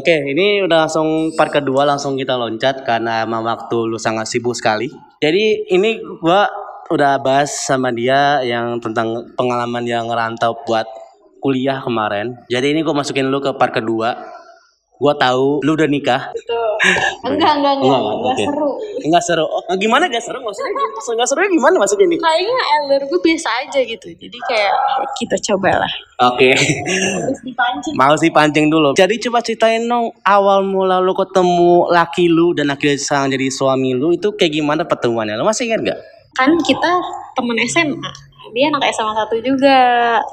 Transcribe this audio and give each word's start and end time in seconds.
Oke, 0.00 0.16
ini 0.16 0.64
udah 0.64 0.88
langsung 0.88 1.36
part 1.36 1.52
kedua 1.52 1.84
langsung 1.84 2.16
kita 2.16 2.32
loncat 2.32 2.88
karena 2.88 3.20
emang 3.20 3.44
waktu 3.44 3.84
lu 3.84 4.00
sangat 4.00 4.32
sibuk 4.32 4.56
sekali. 4.56 4.88
Jadi 5.20 5.68
ini 5.76 6.00
gua 6.24 6.48
udah 6.88 7.20
bahas 7.20 7.52
sama 7.52 7.92
dia 7.92 8.40
yang 8.40 8.80
tentang 8.80 9.28
pengalaman 9.36 9.84
yang 9.84 10.08
ngerantau 10.08 10.56
buat 10.64 10.88
kuliah 11.44 11.84
kemarin. 11.84 12.32
Jadi 12.48 12.72
ini 12.72 12.80
gua 12.80 12.96
masukin 12.96 13.28
lu 13.28 13.44
ke 13.44 13.52
part 13.60 13.76
kedua. 13.76 14.16
Gua 15.00 15.16
tahu 15.16 15.64
lu 15.64 15.72
udah 15.72 15.88
nikah. 15.88 16.28
Tuh. 16.44 16.68
Enggak, 17.28 17.60
enggak, 17.60 17.76
enggak, 17.76 17.92
Enggak, 17.92 18.00
enggak, 18.00 18.32
oke. 18.32 18.44
seru. 18.48 18.70
Enggak 19.04 19.22
seru. 19.24 19.44
Oh, 19.48 19.76
gimana 19.76 20.04
gak 20.08 20.24
seru? 20.24 20.38
Maksudnya 20.40 20.72
enggak 21.12 21.28
seru 21.28 21.40
gimana 21.48 21.74
maksudnya 21.76 22.06
nih? 22.08 22.18
Kayaknya 22.20 22.58
elder 22.80 23.02
gue 23.04 23.20
biasa 23.20 23.48
aja 23.64 23.80
gitu. 23.84 24.08
Jadi 24.16 24.38
kayak 24.48 24.74
kita 25.20 25.36
cobalah. 25.40 25.92
Oke. 26.32 26.56
Dipancing. 27.44 27.94
Mau 27.96 28.14
sih 28.16 28.32
pancing 28.32 28.72
dulu. 28.72 28.96
Jadi 28.96 29.20
coba 29.28 29.44
ceritain 29.44 29.84
dong 29.84 30.12
awal 30.24 30.64
mula 30.64 31.00
lu 31.04 31.12
ketemu 31.12 31.88
laki 31.92 32.32
lu 32.32 32.56
dan 32.56 32.72
akhirnya 32.72 32.96
sekarang 32.96 33.32
jadi 33.36 33.46
suami 33.52 33.92
lu 33.92 34.16
itu 34.16 34.32
kayak 34.32 34.52
gimana 34.52 34.82
pertemuannya? 34.88 35.36
Lu 35.36 35.44
masih 35.44 35.68
ingat 35.68 35.80
gak? 35.84 35.98
Kan 36.36 36.56
kita 36.64 36.90
temen 37.36 37.56
SMA. 37.68 38.29
Dia 38.50 38.68
anak 38.68 38.90
SMA 38.90 39.14
satu 39.14 39.36
juga. 39.38 39.80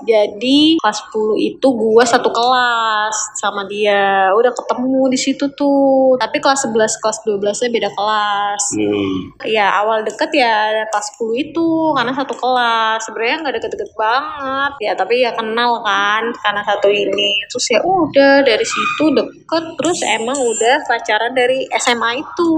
Jadi 0.03 0.77
kelas 0.77 0.99
10 1.07 1.35
itu 1.39 1.67
gua 1.69 2.03
satu 2.03 2.29
kelas 2.29 3.15
sama 3.35 3.65
dia. 3.65 4.29
Udah 4.31 4.51
ketemu 4.51 5.07
di 5.07 5.17
situ 5.17 5.45
tuh. 5.51 6.15
Tapi 6.17 6.37
kelas 6.37 6.65
11 6.65 6.97
kelas 6.97 7.17
12-nya 7.23 7.69
beda 7.69 7.89
kelas. 7.91 8.63
Hmm. 8.73 9.17
ya 9.45 9.69
awal 9.75 10.01
deket 10.01 10.29
ya 10.33 10.53
kelas 10.87 11.07
10 11.15 11.33
itu 11.41 11.67
karena 11.93 12.11
satu 12.11 12.33
kelas 12.33 12.99
sebenarnya 13.01 13.37
nggak 13.39 13.55
deket-deket 13.57 13.91
banget 13.93 14.71
ya 14.79 14.91
tapi 14.93 15.21
ya 15.21 15.31
kenal 15.31 15.81
kan 15.81 16.23
karena 16.37 16.61
satu 16.63 16.87
ini 16.87 17.31
terus 17.47 17.65
ya 17.69 17.79
udah 17.79 18.41
dari 18.41 18.65
situ 18.65 19.05
deket 19.13 19.63
terus 19.75 19.99
emang 20.03 20.35
udah 20.35 20.75
pacaran 20.85 21.31
dari 21.31 21.63
SMA 21.77 22.11
itu 22.17 22.51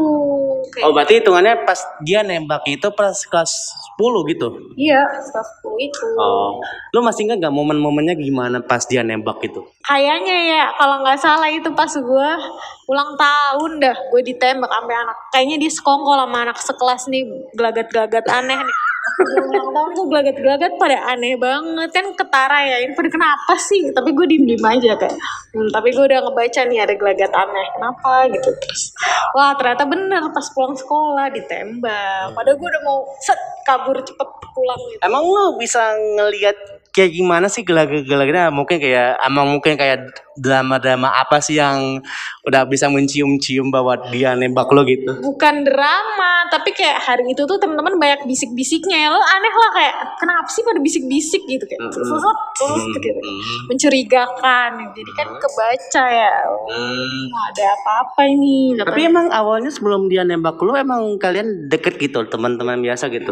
Kayak- 0.70 0.86
Oh 0.86 0.92
berarti 0.92 1.14
hitungannya 1.20 1.56
pas 1.64 1.80
dia 2.02 2.22
nembak 2.22 2.64
itu 2.66 2.88
pas 2.92 3.16
kelas 3.16 3.52
10 3.96 4.24
gitu? 4.28 4.48
iya 4.76 5.04
kelas 5.30 5.48
10 5.64 5.88
itu 5.89 6.05
Oh. 6.19 6.61
Lu 6.94 7.00
masih 7.02 7.25
ingat 7.30 7.42
gak 7.42 7.55
momen-momennya 7.55 8.14
gimana 8.17 8.58
pas 8.61 8.83
dia 8.86 9.02
nembak 9.02 9.42
itu? 9.45 9.61
kayaknya 9.89 10.38
ya 10.53 10.66
kalau 10.78 11.02
nggak 11.02 11.17
salah 11.17 11.50
itu 11.50 11.66
pas 11.73 11.89
gue 11.89 12.30
ulang 12.86 13.17
tahun 13.17 13.81
dah 13.81 13.97
gue 14.14 14.22
ditembak 14.22 14.69
sampai 14.69 14.95
anak 15.02 15.17
kayaknya 15.33 15.58
dia 15.66 15.72
sekongkol 15.73 16.14
sama 16.14 16.38
anak 16.45 16.58
sekelas 16.61 17.09
nih 17.09 17.25
gelagat-gelagat 17.58 18.22
aneh 18.30 18.61
nih 18.61 18.78
tahun 19.74 19.92
tuh 19.96 20.06
gelagat-gelagat 20.10 20.72
pada 20.78 20.98
aneh 21.12 21.36
banget. 21.36 21.90
Kan 21.92 22.14
ketara 22.16 22.60
ya 22.66 22.78
ini 22.84 22.94
pada 22.96 23.10
kenapa 23.10 23.54
sih? 23.60 23.92
Tapi 23.92 24.10
gue 24.14 24.26
diem 24.30 24.46
diem 24.46 24.64
aja 24.64 24.96
kayak 24.98 25.16
hmm, 25.56 25.70
tapi 25.74 25.88
gue 25.94 26.06
udah 26.06 26.20
ngebaca 26.25 26.62
nih 26.68 26.80
ada 26.84 26.94
gelagat 26.96 27.31
aneh 27.31 27.68
kenapa? 27.75 28.14
Gitu. 28.31 28.50
Terus 28.50 28.84
wah 29.36 29.53
ternyata 29.56 29.84
bener 29.86 30.22
pas 30.31 30.48
pulang 30.53 30.75
sekolah 30.75 31.28
ditembak. 31.34 32.34
Padahal 32.34 32.56
gue 32.58 32.69
udah 32.69 32.84
mau 32.86 33.00
set 33.22 33.40
kabur 33.68 33.98
cepet 34.02 34.30
pulang 34.56 34.81
gitu. 34.92 35.02
Emang 35.06 35.24
lu 35.25 35.58
bisa 35.59 35.94
ngelihat 35.96 36.58
kayak 37.00 37.16
gimana 37.16 37.48
sih 37.48 37.64
gelagat-gelagatnya? 37.64 38.52
Mungkin 38.52 38.84
kayak 38.84 39.24
emang 39.24 39.48
mungkin 39.56 39.80
kayak 39.80 40.12
drama-drama 40.36 41.16
apa 41.16 41.40
sih 41.40 41.56
yang 41.56 42.04
udah 42.44 42.68
bisa 42.68 42.92
mencium-cium 42.92 43.72
bahwa 43.72 43.96
dia 44.12 44.36
nembak 44.36 44.72
lo 44.72 44.84
gitu? 44.88 45.12
bukan 45.20 45.68
drama 45.68 46.48
tapi 46.50 46.72
kayak 46.72 47.00
hari 47.00 47.24
itu 47.30 47.44
tuh 47.48 47.56
teman-teman 47.56 47.96
banyak 47.96 48.28
bisik-bisiknya. 48.28 49.08
Ya 49.08 49.10
lo 49.14 49.22
aneh 49.22 49.54
lah 49.54 49.72
kayak 49.72 49.96
kenapa 50.20 50.50
sih 50.52 50.64
pada 50.68 50.80
bisik-bisik 50.84 51.44
gitu? 51.48 51.64
Kayak 51.64 51.88
terus 51.94 52.10
terus 52.12 52.84
gitu. 53.00 53.20
Mencurigakan. 53.72 54.72
Jadi 54.92 55.12
kan 55.16 55.28
kebaca 55.40 56.06
ya. 56.10 56.36
Hmm. 56.50 57.31
oh, 57.31 57.44
ada 57.54 57.64
apa-apa 57.80 58.22
ini 58.28 58.76
Tapi 58.76 59.08
emang 59.08 59.31
awalnya 59.31 59.72
sebelum 59.72 60.12
dia 60.12 60.28
nembak 60.28 60.60
lu 60.60 60.76
emang 60.76 61.16
kalian 61.22 61.72
deket 61.72 61.96
gitu 62.02 62.26
teman-teman 62.28 62.81
biasa 62.84 63.08
gitu. 63.14 63.31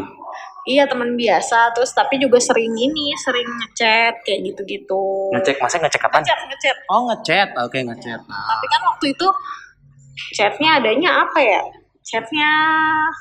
Iya 0.67 0.83
teman 0.83 1.15
biasa 1.15 1.71
terus 1.71 1.89
tapi 1.89 2.19
juga 2.19 2.37
sering 2.37 2.69
ini 2.71 3.15
sering 3.17 3.47
ngechat 3.47 4.19
kayak 4.21 4.39
gitu-gitu 4.45 5.31
Ngecek 5.31 5.57
masa 5.57 5.79
ngecek 5.79 6.01
kapan? 6.01 6.21
ngechat 6.21 6.39
ngechat 6.45 6.77
Oh 6.87 7.01
ngechat, 7.07 7.47
oke 7.57 7.79
ngechat. 7.81 8.19
Nah. 8.21 8.45
tapi 8.49 8.65
kan 8.67 8.81
waktu 8.85 9.05
itu 9.09 9.27
chatnya 10.33 10.77
adanya 10.77 11.23
apa 11.23 11.39
ya 11.39 11.61
chatnya 12.01 12.49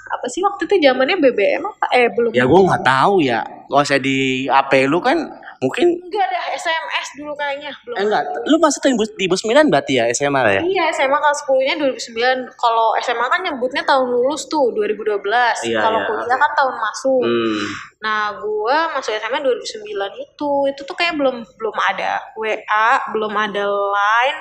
apa 0.09 0.27
sih 0.27 0.41
waktu 0.41 0.63
itu 0.65 0.75
zamannya 0.81 1.19
BBM 1.19 1.63
apa 1.65 1.87
eh 1.91 2.07
belum 2.09 2.31
Ya 2.31 2.45
gue 2.45 2.61
nggak 2.63 2.83
tahu 2.83 3.15
ya. 3.21 3.41
Gak 3.67 3.83
usah 3.83 3.99
di 3.99 4.19
AP 4.47 4.87
lu 4.87 4.99
kan 4.99 5.19
mungkin 5.63 5.97
enggak 6.05 6.25
ada 6.29 6.41
SMS 6.57 7.07
dulu 7.17 7.33
kayaknya 7.37 7.71
belum 7.85 7.97
eh 7.97 8.05
enggak. 8.05 8.23
Lu 8.45 8.57
masuk 8.61 8.81
di 8.85 8.97
bus 8.97 9.11
di 9.17 9.27
bus 9.27 9.41
9 9.43 9.73
berarti 9.73 9.93
ya 9.97 10.05
SMA 10.13 10.41
ya? 10.53 10.63
Iya, 10.63 10.85
SMA 10.93 11.19
kelas 11.19 11.41
10-nya 11.49 11.75
2009. 11.81 12.61
Kalau 12.61 12.93
SMA 13.01 13.27
kan 13.27 13.41
nyebutnya 13.41 13.83
tahun 13.89 14.07
lulus 14.13 14.47
tuh 14.47 14.71
2012. 14.77 15.23
Iya, 15.65 15.81
Kalau 15.81 15.99
iya. 16.03 16.09
kuliah 16.09 16.39
kan 16.39 16.53
tahun 16.57 16.77
masuk. 16.77 17.23
Hmm. 17.25 17.65
Nah, 18.05 18.23
gua 18.39 18.77
masuk 18.97 19.13
SMA 19.17 19.39
2009 19.41 20.13
itu. 20.21 20.53
Itu 20.71 20.81
tuh 20.85 20.97
kayak 20.97 21.17
belum 21.17 21.43
belum 21.57 21.77
ada 21.95 22.21
WA, 22.37 22.89
belum 23.17 23.33
ada 23.33 23.65
Line, 23.67 24.39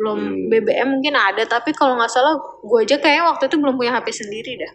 belum 0.00 0.18
Hmm. 0.26 0.48
BBM 0.50 0.88
mungkin 0.98 1.14
ada, 1.14 1.44
tapi 1.44 1.70
kalau 1.76 1.94
nggak 1.94 2.10
salah 2.10 2.34
gua 2.64 2.82
aja 2.82 2.96
kayaknya 2.98 3.24
waktu 3.28 3.46
itu 3.46 3.56
belum 3.60 3.76
punya 3.78 3.92
HP 3.94 4.08
sendiri 4.10 4.58
dah. 4.58 4.72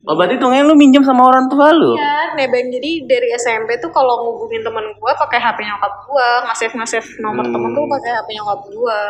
Oh 0.00 0.16
berarti 0.16 0.40
tuh 0.40 0.48
lu 0.48 0.72
minjem 0.72 1.04
sama 1.04 1.28
orang 1.28 1.44
tua 1.52 1.76
lu? 1.76 1.92
Iya, 1.92 2.32
nebeng 2.32 2.72
jadi 2.72 3.04
dari 3.04 3.28
SMP 3.36 3.76
tuh 3.84 3.92
kalau 3.92 4.24
ngubungin 4.24 4.64
teman 4.64 4.80
gua 4.96 5.12
pakai 5.12 5.36
HP 5.36 5.60
nyokap 5.60 5.92
gua, 6.08 6.28
nge-save 6.48 6.72
nge-save 6.72 7.08
nomor 7.20 7.44
Hmm. 7.44 7.52
temen 7.52 7.70
tuh 7.76 7.84
pakai 7.84 8.10
HP 8.16 8.28
nyokap 8.32 8.60
gua. 8.72 9.00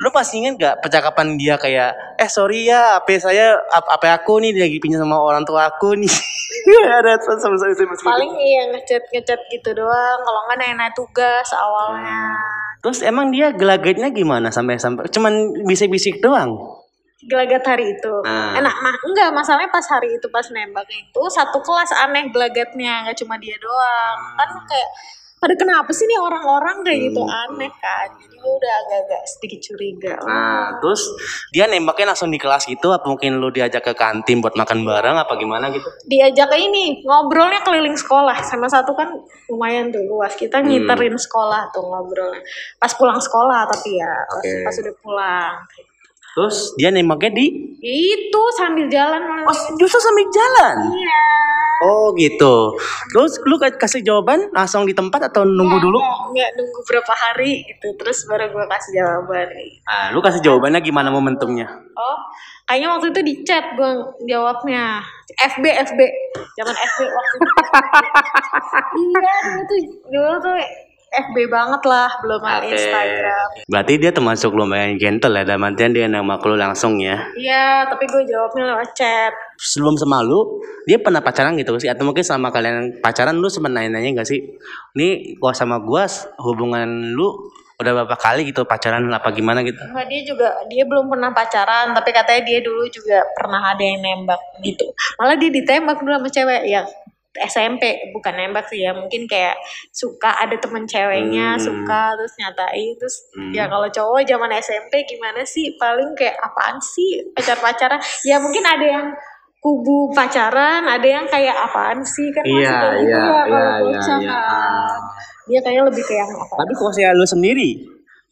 Lu 0.00 0.08
pasti 0.08 0.40
inget 0.40 0.56
gak 0.56 0.80
percakapan 0.80 1.36
dia 1.36 1.60
kayak 1.60 1.92
eh 2.16 2.24
sorry 2.24 2.64
ya 2.64 2.96
HP 2.96 3.20
saya 3.20 3.52
HP 3.68 4.04
aku 4.08 4.40
nih 4.40 4.56
lagi 4.56 4.80
pinjam 4.80 5.04
sama 5.04 5.20
orang 5.20 5.44
tua 5.44 5.68
aku 5.68 5.92
nih. 5.92 6.08
Ada 6.88 7.20
sama 7.20 7.36
sama 7.36 7.56
sama 7.76 7.94
sama- 7.94 8.08
paling 8.08 8.32
iya 8.40 8.62
ngechat 8.72 9.12
ngechat 9.12 9.40
gitu 9.46 9.70
doang 9.76 10.18
kalau 10.20 10.40
nggak 10.48 10.56
nanya 10.56 10.88
tugas 10.92 11.46
awalnya 11.52 12.32
Terus 12.80 13.04
emang 13.04 13.28
dia 13.28 13.52
gelagatnya 13.52 14.08
gimana 14.08 14.48
sampai 14.48 14.80
sampai 14.80 15.04
cuman 15.12 15.36
bisik-bisik 15.68 16.18
doang? 16.18 16.79
Gelagat 17.28 17.62
hari 17.68 17.92
itu. 17.92 18.14
Ah. 18.24 18.56
enak 18.56 18.76
mah 18.80 18.96
enggak 19.04 19.28
masalahnya 19.36 19.68
pas 19.68 19.84
hari 19.92 20.16
itu 20.16 20.26
pas 20.32 20.46
nembak 20.48 20.88
itu 20.88 21.22
satu 21.28 21.60
kelas 21.60 21.92
aneh 22.08 22.32
gelagatnya 22.32 23.04
nggak 23.04 23.16
cuma 23.20 23.36
dia 23.36 23.56
doang. 23.60 24.18
Kan 24.40 24.50
kayak 24.64 24.90
pada 25.40 25.56
kenapa 25.56 25.88
sih 25.96 26.04
nih 26.04 26.20
orang-orang 26.20 26.84
kayak 26.84 27.00
gitu 27.00 27.24
aneh 27.24 27.72
kan? 27.80 28.08
Jadi 28.12 28.36
gue 28.36 28.52
udah 28.60 28.72
agak-agak 28.84 29.22
sedikit 29.24 29.60
curiga 29.72 30.14
Nah, 30.20 30.76
terus 30.84 31.00
dia 31.48 31.64
nembaknya 31.64 32.12
langsung 32.12 32.28
di 32.28 32.36
kelas 32.36 32.68
gitu 32.68 32.92
apa 32.92 33.08
mungkin 33.08 33.40
lu 33.40 33.48
diajak 33.48 33.80
ke 33.80 33.96
kantin 33.96 34.44
buat 34.44 34.52
makan 34.52 34.84
bareng 34.84 35.16
apa 35.16 35.32
gimana 35.40 35.72
gitu? 35.72 35.88
diajak 36.04 36.52
ke 36.52 36.56
ini 36.60 37.00
ngobrolnya 37.08 37.64
keliling 37.64 37.96
sekolah. 37.96 38.36
Sama 38.44 38.68
satu 38.68 38.92
kan 38.92 39.08
lumayan 39.48 39.88
tuh 39.88 40.04
luas 40.04 40.36
kita 40.36 40.60
ngiterin 40.60 41.16
sekolah 41.16 41.72
tuh 41.72 41.88
ngobrolnya. 41.88 42.44
Pas 42.76 42.92
pulang 42.92 43.16
sekolah 43.16 43.64
tapi 43.64 43.96
ya 43.96 44.12
pas, 44.28 44.44
Oke. 44.44 44.52
pas 44.60 44.74
udah 44.76 44.94
pulang 45.00 45.56
Terus 46.36 46.56
dia 46.78 46.94
nembaknya 46.94 47.30
di 47.34 47.46
Itu 47.80 48.42
sambil 48.54 48.86
jalan. 48.86 49.18
Oh, 49.48 49.56
justru 49.80 49.98
sambil 49.98 50.26
jalan. 50.30 50.76
Iya. 50.94 51.22
Oh 51.80 52.12
gitu. 52.12 52.76
Terus 53.08 53.40
lu 53.48 53.56
ka- 53.56 53.72
kasih 53.72 54.04
jawaban 54.04 54.52
langsung 54.52 54.84
di 54.84 54.92
tempat 54.92 55.32
atau 55.32 55.48
nunggu 55.48 55.80
dulu? 55.80 55.96
Nggak 56.36 56.50
nunggu 56.60 56.80
berapa 56.84 57.12
hari 57.16 57.64
gitu. 57.64 57.96
Terus 57.96 58.28
baru 58.28 58.52
gue 58.52 58.64
kasih 58.68 59.00
jawaban. 59.00 59.48
Ah, 59.88 60.12
lu 60.12 60.20
kasih 60.20 60.44
jawabannya 60.44 60.84
gimana 60.84 61.08
momentumnya? 61.08 61.72
Oh, 61.96 62.16
kayaknya 62.68 62.88
waktu 62.92 63.06
itu 63.16 63.20
di 63.24 63.34
chat 63.48 63.64
gue 63.80 63.90
jawabnya. 64.28 65.00
FB, 65.40 65.64
FB. 65.88 66.00
Zaman 66.52 66.76
FB 66.76 66.98
waktu 67.08 67.34
itu. 67.40 67.48
iya, 69.00 69.34
dulu 69.40 69.62
tuh, 69.64 69.80
dulu 70.12 70.32
tuh 70.36 70.56
FB 71.10 71.36
banget 71.50 71.82
lah. 71.90 72.10
Belum 72.22 72.38
ada. 72.46 72.62
Instagram. 72.62 73.46
Berarti 73.66 73.92
dia 73.98 74.10
termasuk 74.14 74.54
lumayan 74.54 74.94
gentle 74.94 75.34
ya, 75.34 75.42
dalam 75.42 75.66
artian 75.66 75.90
dia 75.90 76.06
nembak 76.06 76.46
lu 76.46 76.54
langsung 76.54 77.02
ya. 77.02 77.18
Iya, 77.34 77.90
tapi 77.90 78.06
gue 78.06 78.22
jawabnya 78.30 78.74
lewat 78.74 78.94
chat. 78.94 79.34
Sebelum 79.58 79.98
sama 79.98 80.22
lu, 80.22 80.62
dia 80.86 81.02
pernah 81.02 81.18
pacaran 81.18 81.58
gitu 81.58 81.74
sih? 81.82 81.90
Atau 81.90 82.06
mungkin 82.06 82.22
sama 82.22 82.54
kalian 82.54 83.02
pacaran 83.02 83.34
lu 83.34 83.50
sempet 83.50 83.74
nanya-nanya 83.74 84.22
gak 84.22 84.30
sih? 84.30 84.54
Nih, 84.94 85.36
gua 85.36 85.50
sama 85.50 85.82
gua 85.82 86.06
hubungan 86.38 87.12
lu 87.12 87.50
udah 87.80 87.96
berapa 87.96 88.16
kali 88.20 88.44
gitu 88.44 88.68
pacaran 88.68 89.08
apa 89.08 89.32
gimana 89.32 89.64
gitu? 89.64 89.80
Enggak, 89.80 90.06
dia 90.12 90.20
juga 90.22 90.48
dia 90.68 90.84
belum 90.84 91.08
pernah 91.08 91.32
pacaran, 91.32 91.96
tapi 91.96 92.12
katanya 92.12 92.42
dia 92.44 92.60
dulu 92.60 92.84
juga 92.92 93.24
pernah 93.32 93.72
ada 93.72 93.80
yang 93.80 94.04
nembak 94.04 94.40
gitu. 94.60 94.92
Malah 95.16 95.40
dia 95.40 95.48
ditembak 95.48 96.04
dulu 96.04 96.12
sama 96.20 96.28
cewek 96.28 96.62
ya 96.68 96.84
SMP, 97.38 98.10
bukan 98.10 98.34
nembak 98.34 98.66
sih 98.66 98.82
ya, 98.82 98.90
mungkin 98.90 99.30
kayak 99.30 99.54
suka 99.94 100.34
ada 100.34 100.58
temen 100.58 100.82
ceweknya, 100.82 101.54
Hmm. 101.54 101.62
suka 101.62 102.18
terus 102.18 102.34
nyatain 102.42 102.90
terus 102.98 103.16
Hmm. 103.38 103.52
ya 103.54 103.70
kalau 103.70 103.86
cowok 103.86 104.26
zaman 104.26 104.50
SMP 104.58 105.06
gimana 105.06 105.46
sih? 105.46 105.78
Paling 105.78 106.10
kayak 106.18 106.34
apaan 106.42 106.82
sih 106.82 107.22
pacar-pacaran? 107.38 108.02
Ya 108.26 108.42
mungkin 108.42 108.66
ada 108.66 108.82
yang 108.82 109.06
kubu 109.62 110.10
pacaran, 110.10 110.88
ada 110.88 111.06
yang 111.06 111.26
kayak 111.30 111.54
apaan 111.54 112.02
sih 112.02 112.32
kan 112.34 112.42
masih 112.42 112.64
Iya, 112.64 112.74
kayak 112.74 112.94
gitu 112.98 113.06
iya, 113.06 113.18
ya 113.20 113.42
kalau 113.46 113.46
iya, 113.46 113.70
bocah 113.78 114.18
iya, 114.18 114.18
iya. 114.18 114.32
kan. 114.34 115.00
Dia 115.46 115.58
kayaknya 115.62 115.82
lebih 115.86 116.02
kayak 116.06 116.20
yang 116.26 116.32
apa? 116.34 116.54
Tapi 116.66 116.72
kalau 116.74 116.92
saya 116.94 117.10
lu 117.14 117.26
sendiri, 117.26 117.70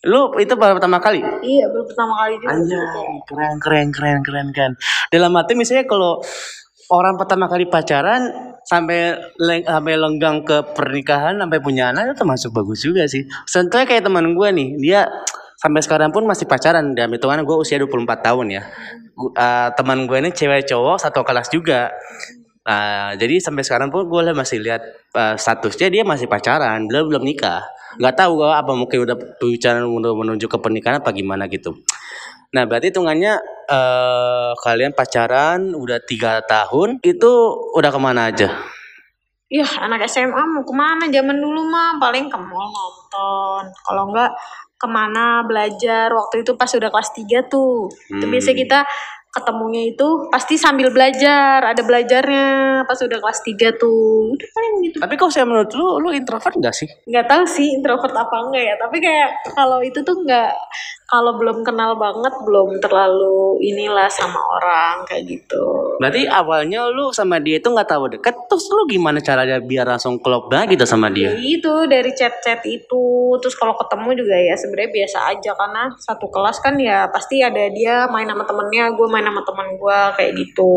Lu 0.06 0.30
itu 0.38 0.54
baru 0.54 0.78
pertama 0.78 1.02
kali? 1.02 1.18
Iya, 1.18 1.66
baru 1.74 1.82
pertama 1.90 2.14
kali 2.22 2.38
juga. 2.38 2.54
Anjay, 2.54 3.18
keren 3.26 3.56
keren 3.58 3.88
keren 3.90 4.18
keren 4.22 4.48
kan. 4.54 4.70
Dalam 5.10 5.34
arti 5.34 5.58
misalnya 5.58 5.90
kalau 5.90 6.22
orang 6.94 7.18
pertama 7.18 7.50
kali 7.50 7.66
pacaran 7.66 8.30
sampai 8.69 9.17
leng, 9.41 9.65
sampai 9.65 9.94
lenggang 9.97 10.44
ke 10.44 10.61
pernikahan 10.76 11.41
sampai 11.41 11.59
punya 11.65 11.88
anak 11.88 12.12
itu 12.12 12.15
termasuk 12.20 12.50
bagus 12.53 12.85
juga 12.85 13.09
sih. 13.09 13.25
Contohnya 13.49 13.88
kayak 13.88 14.05
teman 14.05 14.37
gue 14.37 14.49
nih, 14.53 14.69
dia 14.76 15.00
sampai 15.56 15.81
sekarang 15.81 16.12
pun 16.12 16.29
masih 16.29 16.44
pacaran 16.44 16.93
dan 16.93 17.09
hitungan 17.09 17.41
gue 17.49 17.56
usia 17.56 17.81
24 17.81 18.05
tahun 18.20 18.47
ya. 18.61 18.62
Eh, 19.19 19.69
teman 19.73 20.05
gue 20.05 20.17
ini 20.20 20.31
cewek 20.37 20.69
cowok 20.69 21.00
satu 21.00 21.25
kelas 21.25 21.49
juga. 21.49 21.88
Nah, 22.69 23.17
jadi 23.17 23.41
sampai 23.41 23.65
sekarang 23.65 23.88
pun 23.88 24.05
gue 24.05 24.20
masih 24.37 24.61
lihat 24.61 24.85
eh, 25.17 25.35
statusnya 25.41 25.88
dia 25.88 26.03
masih 26.05 26.29
pacaran, 26.29 26.85
belum 26.85 27.09
belum 27.09 27.25
nikah. 27.25 27.65
Nggak 27.97 28.15
tahu 28.20 28.44
gue 28.44 28.50
apa 28.53 28.73
mungkin 28.76 28.99
udah 29.09 29.17
bicara 29.41 29.81
menuju 29.88 30.44
ke 30.44 30.59
pernikahan 30.61 31.00
apa 31.00 31.09
gimana 31.17 31.49
gitu. 31.49 31.73
Nah, 32.48 32.64
berarti 32.64 32.88
hitungannya 32.88 33.34
eh 33.68 34.52
kalian 34.64 34.96
pacaran 34.96 35.76
udah 35.76 36.00
tiga 36.08 36.40
tahun 36.48 36.96
itu 37.04 37.32
udah 37.76 37.90
ke 37.92 38.00
mana 38.00 38.32
aja? 38.32 38.48
Iya, 39.48 39.64
anak 39.80 40.04
SMA 40.08 40.42
mau 40.48 40.64
ke 40.64 40.72
mana? 40.72 41.08
Zaman 41.08 41.36
dulu 41.36 41.64
mah 41.68 41.96
paling 41.96 42.28
ke 42.28 42.36
mall 42.36 42.68
nonton. 42.68 43.64
Kalau 43.84 44.12
enggak 44.12 44.32
ke 44.76 44.86
mana 44.88 45.44
belajar. 45.44 46.08
Waktu 46.12 46.44
itu 46.44 46.52
pas 46.56 46.68
udah 46.72 46.88
kelas 46.88 47.10
3 47.12 47.44
tuh. 47.48 47.88
Itu 48.12 48.24
Hmm. 48.24 48.32
biasa 48.32 48.52
kita 48.52 48.84
ketemunya 49.28 49.92
itu 49.92 50.28
pasti 50.28 50.56
sambil 50.60 50.88
belajar. 50.92 51.64
Ada 51.64 51.80
belajarnya 51.84 52.46
pas 52.84 52.96
udah 53.00 53.18
kelas 53.20 53.40
3 53.44 53.72
tuh. 53.76 54.36
Udah 54.36 54.48
paling 54.52 54.72
gitu. 54.88 54.96
Tapi 55.00 55.14
kok 55.16 55.32
saya 55.32 55.44
menurut 55.48 55.72
lu, 55.72 55.96
lu 56.00 56.12
introvert 56.12 56.56
gak 56.60 56.76
sih? 56.76 56.88
Nggak 57.08 57.26
tahu 57.28 57.44
sih 57.44 57.72
introvert 57.72 58.12
apa 58.16 58.36
enggak 58.40 58.64
ya. 58.68 58.74
Tapi 58.76 58.96
kayak 59.00 59.28
kalau 59.52 59.80
itu 59.80 60.00
tuh 60.00 60.16
enggak 60.24 60.52
kalau 61.08 61.40
belum 61.40 61.64
kenal 61.64 61.96
banget 61.96 62.37
belum 62.44 62.84
terlalu 62.84 63.56
inilah 63.64 64.12
sama 64.12 64.37
orang 64.60 65.08
kayak 65.08 65.25
gitu. 65.25 65.96
Berarti 65.96 66.28
awalnya 66.28 66.84
lu 66.93 67.10
sama 67.16 67.40
dia 67.40 67.56
itu 67.56 67.72
nggak 67.72 67.88
tahu 67.88 68.12
deket, 68.12 68.37
terus 68.46 68.69
lu 68.69 68.84
gimana 68.84 69.25
caranya 69.25 69.56
biar 69.58 69.88
langsung 69.88 70.20
klop 70.20 70.52
banget 70.52 70.76
gitu 70.76 70.84
sama 70.84 71.08
dia? 71.08 71.32
Itu 71.32 71.88
dari 71.88 72.12
chat-chat 72.12 72.60
itu 72.69 73.08
terus 73.40 73.56
kalau 73.56 73.72
ketemu 73.76 74.25
juga 74.25 74.37
ya 74.37 74.55
sebenarnya 74.56 74.90
biasa 74.93 75.19
aja 75.32 75.50
karena 75.56 75.82
satu 75.96 76.26
kelas 76.28 76.58
kan 76.60 76.75
ya 76.76 77.08
pasti 77.08 77.40
ada 77.40 77.69
dia 77.72 78.05
main 78.12 78.28
sama 78.28 78.44
temennya 78.44 78.93
gue 78.93 79.06
main 79.08 79.25
sama 79.25 79.43
temen 79.44 79.69
gue 79.76 80.00
kayak 80.16 80.32
gitu 80.37 80.72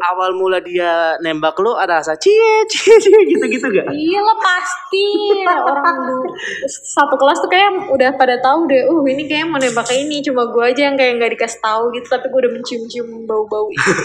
Awal 0.00 0.36
mula 0.36 0.60
dia 0.62 1.16
nembak 1.20 1.56
lu 1.60 1.74
ada 1.74 2.00
rasa 2.00 2.14
cie 2.16 2.64
cie 2.70 2.96
cie 3.00 3.20
gitu-gitu 3.34 3.66
gak? 3.72 3.88
iya 3.92 4.20
lah 4.20 4.38
pasti 4.38 5.06
orang 5.44 5.96
dulu 6.06 6.28
satu 6.68 7.14
kelas 7.16 7.38
tuh 7.42 7.50
kayak 7.50 7.90
udah 7.90 8.10
pada 8.16 8.36
tahu 8.40 8.68
deh 8.70 8.84
uh 8.88 9.02
ini 9.08 9.24
kayak 9.26 9.48
mau 9.58 9.66
nembak 9.66 9.90
ini 9.90 10.22
cuma 10.22 10.46
gue 10.46 10.62
aja 10.70 10.86
yang 10.86 10.94
kayak 10.94 11.18
nggak 11.18 11.32
dikasih 11.34 11.58
tahu 11.58 11.90
gitu 11.98 12.06
tapi 12.06 12.30
gue 12.30 12.40
udah 12.46 12.52
mencium-cium 12.54 13.26
bau-bau 13.26 13.66
itu 13.74 13.90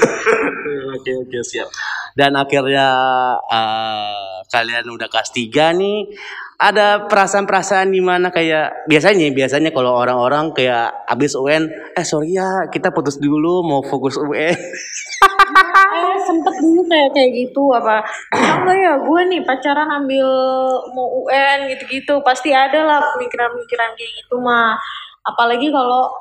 Oke 0.93 1.11
oke 1.11 1.39
siap. 1.43 1.67
Dan 2.15 2.39
akhirnya 2.39 2.87
eh, 3.51 4.39
kalian 4.47 4.85
udah 4.87 5.11
kelas 5.11 5.35
3 5.35 5.75
nih. 5.75 5.99
Ada 6.55 7.11
perasaan-perasaan 7.11 7.91
di 7.91 7.99
mana 7.99 8.31
kayak 8.31 8.87
biasanya 8.87 9.27
biasanya 9.35 9.75
kalau 9.75 9.91
orang-orang 9.99 10.55
kayak 10.55 11.03
abis 11.11 11.35
UN, 11.35 11.67
eh 11.91 12.05
sorry 12.07 12.39
ya 12.39 12.71
kita 12.71 12.95
putus 12.95 13.19
dulu 13.19 13.59
mau 13.65 13.83
fokus 13.83 14.15
UN. 14.15 14.55
eh 15.93 16.17
sempet 16.25 16.55
dulu 16.57 16.81
kayak 16.87 17.09
kayak 17.13 17.29
gitu 17.35 17.63
apa 17.75 18.01
bisa 18.33 18.53
nggak 18.63 18.77
ya 18.79 18.93
gue 18.97 19.21
nih 19.29 19.41
pacaran 19.45 19.89
ambil 20.01 20.27
mau 20.95 21.07
UN 21.25 21.69
gitu-gitu 21.69 22.17
pasti 22.25 22.49
ada 22.49 22.81
lah 22.81 22.99
pemikiran-pemikiran 23.13 23.93
kayak 23.93 24.11
gitu 24.23 24.35
mah 24.41 24.77
apalagi 25.23 25.71
kalau 25.71 26.11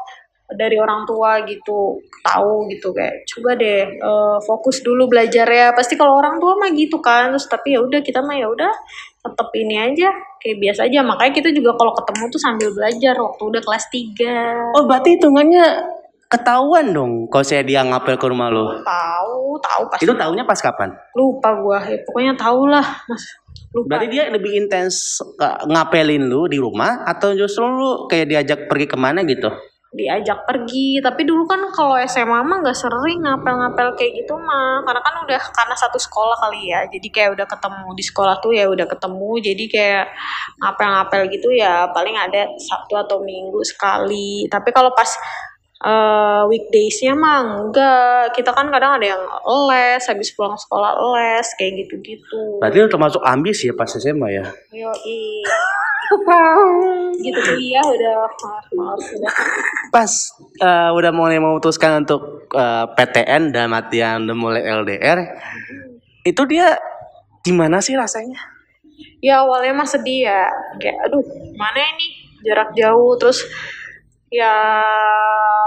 dari 0.52 0.76
orang 0.76 1.08
tua 1.08 1.42
gitu 1.48 1.96
tahu 2.20 2.68
gitu 2.68 2.92
kayak 2.92 3.24
coba 3.24 3.56
deh 3.56 3.88
eh, 3.88 4.38
fokus 4.44 4.84
dulu 4.84 5.08
belajar 5.08 5.48
ya. 5.48 5.72
Pasti 5.72 5.96
kalau 5.96 6.20
orang 6.20 6.36
tua 6.38 6.56
mah 6.60 6.70
gitu 6.76 7.00
kan 7.00 7.32
terus 7.32 7.48
tapi 7.48 7.74
ya 7.76 7.80
udah 7.80 8.00
kita 8.04 8.20
mah 8.20 8.36
ya 8.36 8.48
udah 8.48 8.72
tetep 9.22 9.48
ini 9.58 9.76
aja 9.80 10.08
kayak 10.38 10.56
biasa 10.60 10.80
aja. 10.88 11.00
Makanya 11.04 11.32
kita 11.32 11.48
juga 11.56 11.72
kalau 11.76 11.92
ketemu 11.96 12.24
tuh 12.28 12.40
sambil 12.40 12.68
belajar 12.74 13.14
waktu 13.16 13.42
udah 13.42 13.62
kelas 13.64 13.84
3 13.90 14.76
Oh 14.76 14.84
berarti 14.84 15.08
hitungannya 15.18 15.66
ketahuan 16.32 16.96
dong 16.96 17.12
kalau 17.28 17.44
saya 17.44 17.60
dia 17.60 17.84
ngapel 17.84 18.16
ke 18.16 18.24
rumah 18.24 18.48
lo. 18.48 18.80
tahu 18.80 19.60
tahu 19.60 19.82
pasti. 19.92 20.04
Itu 20.08 20.16
tahunya 20.16 20.44
pas 20.48 20.60
kapan? 20.60 20.88
lupa 21.12 21.52
gua 21.60 21.78
ya 21.84 22.00
pokoknya 22.08 22.32
tau 22.40 22.64
lah 22.64 22.84
mas 23.04 23.24
lupa 23.72 23.96
Berarti 23.96 24.06
dia 24.12 24.28
lebih 24.28 24.52
intens 24.54 25.20
ngapelin 25.68 26.28
lu 26.28 26.44
di 26.48 26.60
rumah 26.60 27.08
atau 27.08 27.32
justru 27.32 27.64
lu 27.64 27.90
kayak 28.06 28.26
diajak 28.28 28.60
pergi 28.68 28.86
ke 28.86 28.96
mana 29.00 29.24
gitu? 29.24 29.48
diajak 29.92 30.48
pergi. 30.48 30.98
Tapi 31.04 31.22
dulu 31.28 31.44
kan 31.44 31.60
kalau 31.70 32.00
SMA 32.08 32.40
mah 32.42 32.64
nggak 32.64 32.76
sering 32.76 33.20
ngapel-ngapel 33.22 33.92
kayak 33.94 34.24
gitu 34.24 34.34
mah. 34.40 34.80
Karena 34.82 35.00
kan 35.04 35.14
udah 35.28 35.40
karena 35.52 35.76
satu 35.76 36.00
sekolah 36.00 36.36
kali 36.40 36.72
ya. 36.72 36.88
Jadi 36.88 37.08
kayak 37.12 37.36
udah 37.36 37.46
ketemu 37.46 37.88
di 37.92 38.04
sekolah 38.04 38.34
tuh 38.40 38.52
ya 38.56 38.64
udah 38.72 38.88
ketemu. 38.88 39.30
Jadi 39.44 39.64
kayak 39.68 40.06
ngapel-ngapel 40.58 41.20
gitu 41.28 41.48
ya 41.52 41.86
paling 41.92 42.16
ada 42.16 42.48
Sabtu 42.56 42.96
atau 42.96 43.20
Minggu 43.20 43.60
sekali. 43.62 44.48
Tapi 44.48 44.72
kalau 44.72 44.90
pas 44.96 45.12
eh, 45.82 46.42
weekdaysnya 46.46 47.12
mah 47.18 47.38
enggak. 47.42 48.34
Kita 48.38 48.50
kan 48.54 48.70
kadang 48.70 48.98
ada 48.98 49.06
yang 49.06 49.22
les 49.68 50.02
habis 50.06 50.30
pulang 50.32 50.56
sekolah 50.56 50.94
les 51.18 51.46
kayak 51.58 51.86
gitu-gitu. 51.86 52.62
Berarti 52.62 52.76
lu 52.82 52.88
termasuk 52.88 53.22
ambis 53.26 53.62
ya 53.66 53.74
pas 53.74 53.90
SMA 53.90 54.28
ya? 54.30 54.46
yo 54.72 54.90
gitu 57.22 57.40
kuliah 57.40 57.80
udah 57.80 58.14
udah 58.68 59.32
Pas 59.88 60.12
uh, 60.60 60.90
udah 60.92 61.10
mulai 61.12 61.40
memutuskan 61.40 62.04
untuk 62.04 62.52
uh, 62.52 62.84
PTN 62.92 63.52
dan 63.52 63.72
matian 63.72 64.28
udah 64.28 64.36
mulai 64.36 64.60
LDR, 64.60 65.18
itu 66.24 66.42
dia 66.44 66.76
gimana 67.40 67.80
sih 67.80 67.96
rasanya? 67.96 68.52
ya 69.22 69.46
awalnya 69.46 69.72
mah 69.72 69.88
sedih 69.88 70.28
ya. 70.28 70.50
Kayak 70.82 70.98
aduh 71.08 71.24
mana 71.54 71.80
ini? 71.80 72.08
Jarak 72.42 72.74
jauh. 72.74 73.14
Terus 73.16 73.46
ya 74.32 74.56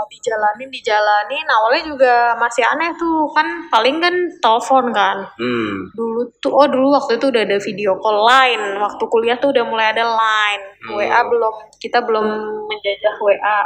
dijalanin 0.10 0.70
dijalanin. 0.74 1.46
Awalnya 1.46 1.84
juga 1.86 2.14
masih 2.42 2.66
aneh 2.66 2.98
tuh. 2.98 3.30
Kan 3.32 3.70
paling 3.70 4.02
kan 4.02 4.16
telepon 4.42 4.86
kan. 4.90 5.18
Hmm. 5.38 5.94
dulu 5.94 6.26
tuh 6.42 6.52
oh 6.52 6.66
dulu 6.66 6.98
waktu 6.98 7.22
itu 7.22 7.30
udah 7.30 7.44
ada 7.46 7.58
video 7.62 7.96
call 8.02 8.26
line. 8.26 8.82
Waktu 8.82 9.04
kuliah 9.06 9.38
tuh 9.38 9.54
udah 9.54 9.64
mulai 9.70 9.94
ada 9.94 10.04
line. 10.04 10.64
Hmm. 10.90 10.98
WA 10.98 11.22
belum 11.30 11.56
kita 11.78 12.02
belum 12.02 12.26
menjajah 12.66 13.16
WA 13.22 13.60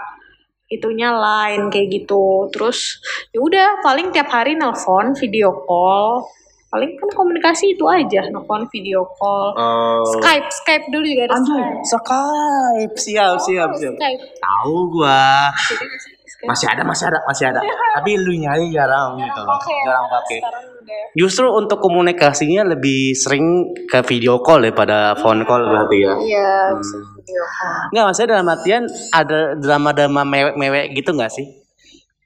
itunya 0.69 1.09
line 1.15 1.71
kayak 1.71 1.87
gitu. 1.89 2.51
Terus 2.51 2.99
ya 3.31 3.39
udah 3.39 3.67
paling 3.81 4.11
tiap 4.11 4.29
hari 4.29 4.59
nelpon 4.59 5.15
video 5.15 5.65
call 5.65 6.27
paling 6.69 6.93
kan 6.95 7.09
komunikasi 7.11 7.73
itu 7.73 7.85
aja 7.85 8.21
nelpon 8.29 8.61
video 8.69 9.01
call 9.17 9.57
Oh. 9.57 10.05
Skype 10.15 10.47
Skype 10.53 10.85
dulu 10.87 11.01
juga 11.03 11.25
ada 11.25 11.33
Anjay, 11.35 11.65
Skype 11.81 11.81
Skype. 11.81 12.93
Siap, 12.95 13.35
siap, 13.41 13.69
siap. 13.73 13.93
Skype 13.97 14.23
Tahu 14.37 14.75
gua. 14.93 15.49
Nggak? 15.49 16.47
Masih 16.47 16.67
ada, 16.71 16.81
masih 16.87 17.05
ada, 17.11 17.19
masih 17.27 17.45
ada. 17.51 17.59
Tapi 17.99 18.15
lu 18.15 18.31
nyari 18.31 18.71
jarang 18.71 19.19
gitu 19.19 19.39
loh. 19.43 19.59
pakai 19.59 19.75
ya, 19.75 19.83
Jarang 19.91 20.05
pakai. 20.07 20.39
sekarang 20.39 20.63
udah 20.71 21.03
Justru 21.11 21.45
untuk 21.51 21.77
komunikasinya 21.81 22.61
lebih 22.63 23.11
sering 23.11 23.45
ke 23.83 23.99
video 24.07 24.39
call 24.39 24.63
daripada 24.63 25.19
phone 25.19 25.43
call 25.43 25.67
berarti 25.67 25.97
ya. 25.99 26.13
iya 26.21 26.53
bisa 26.77 26.95
video 26.95 27.43
call 27.43 27.91
Enggak, 27.91 28.03
maksudnya 28.07 28.29
dalam 28.31 28.47
artian 28.47 28.83
ada 29.11 29.39
drama-drama 29.57 30.21
mewek-mewek 30.23 30.85
gitu 30.95 31.11
nggak 31.11 31.33
sih? 31.33 31.45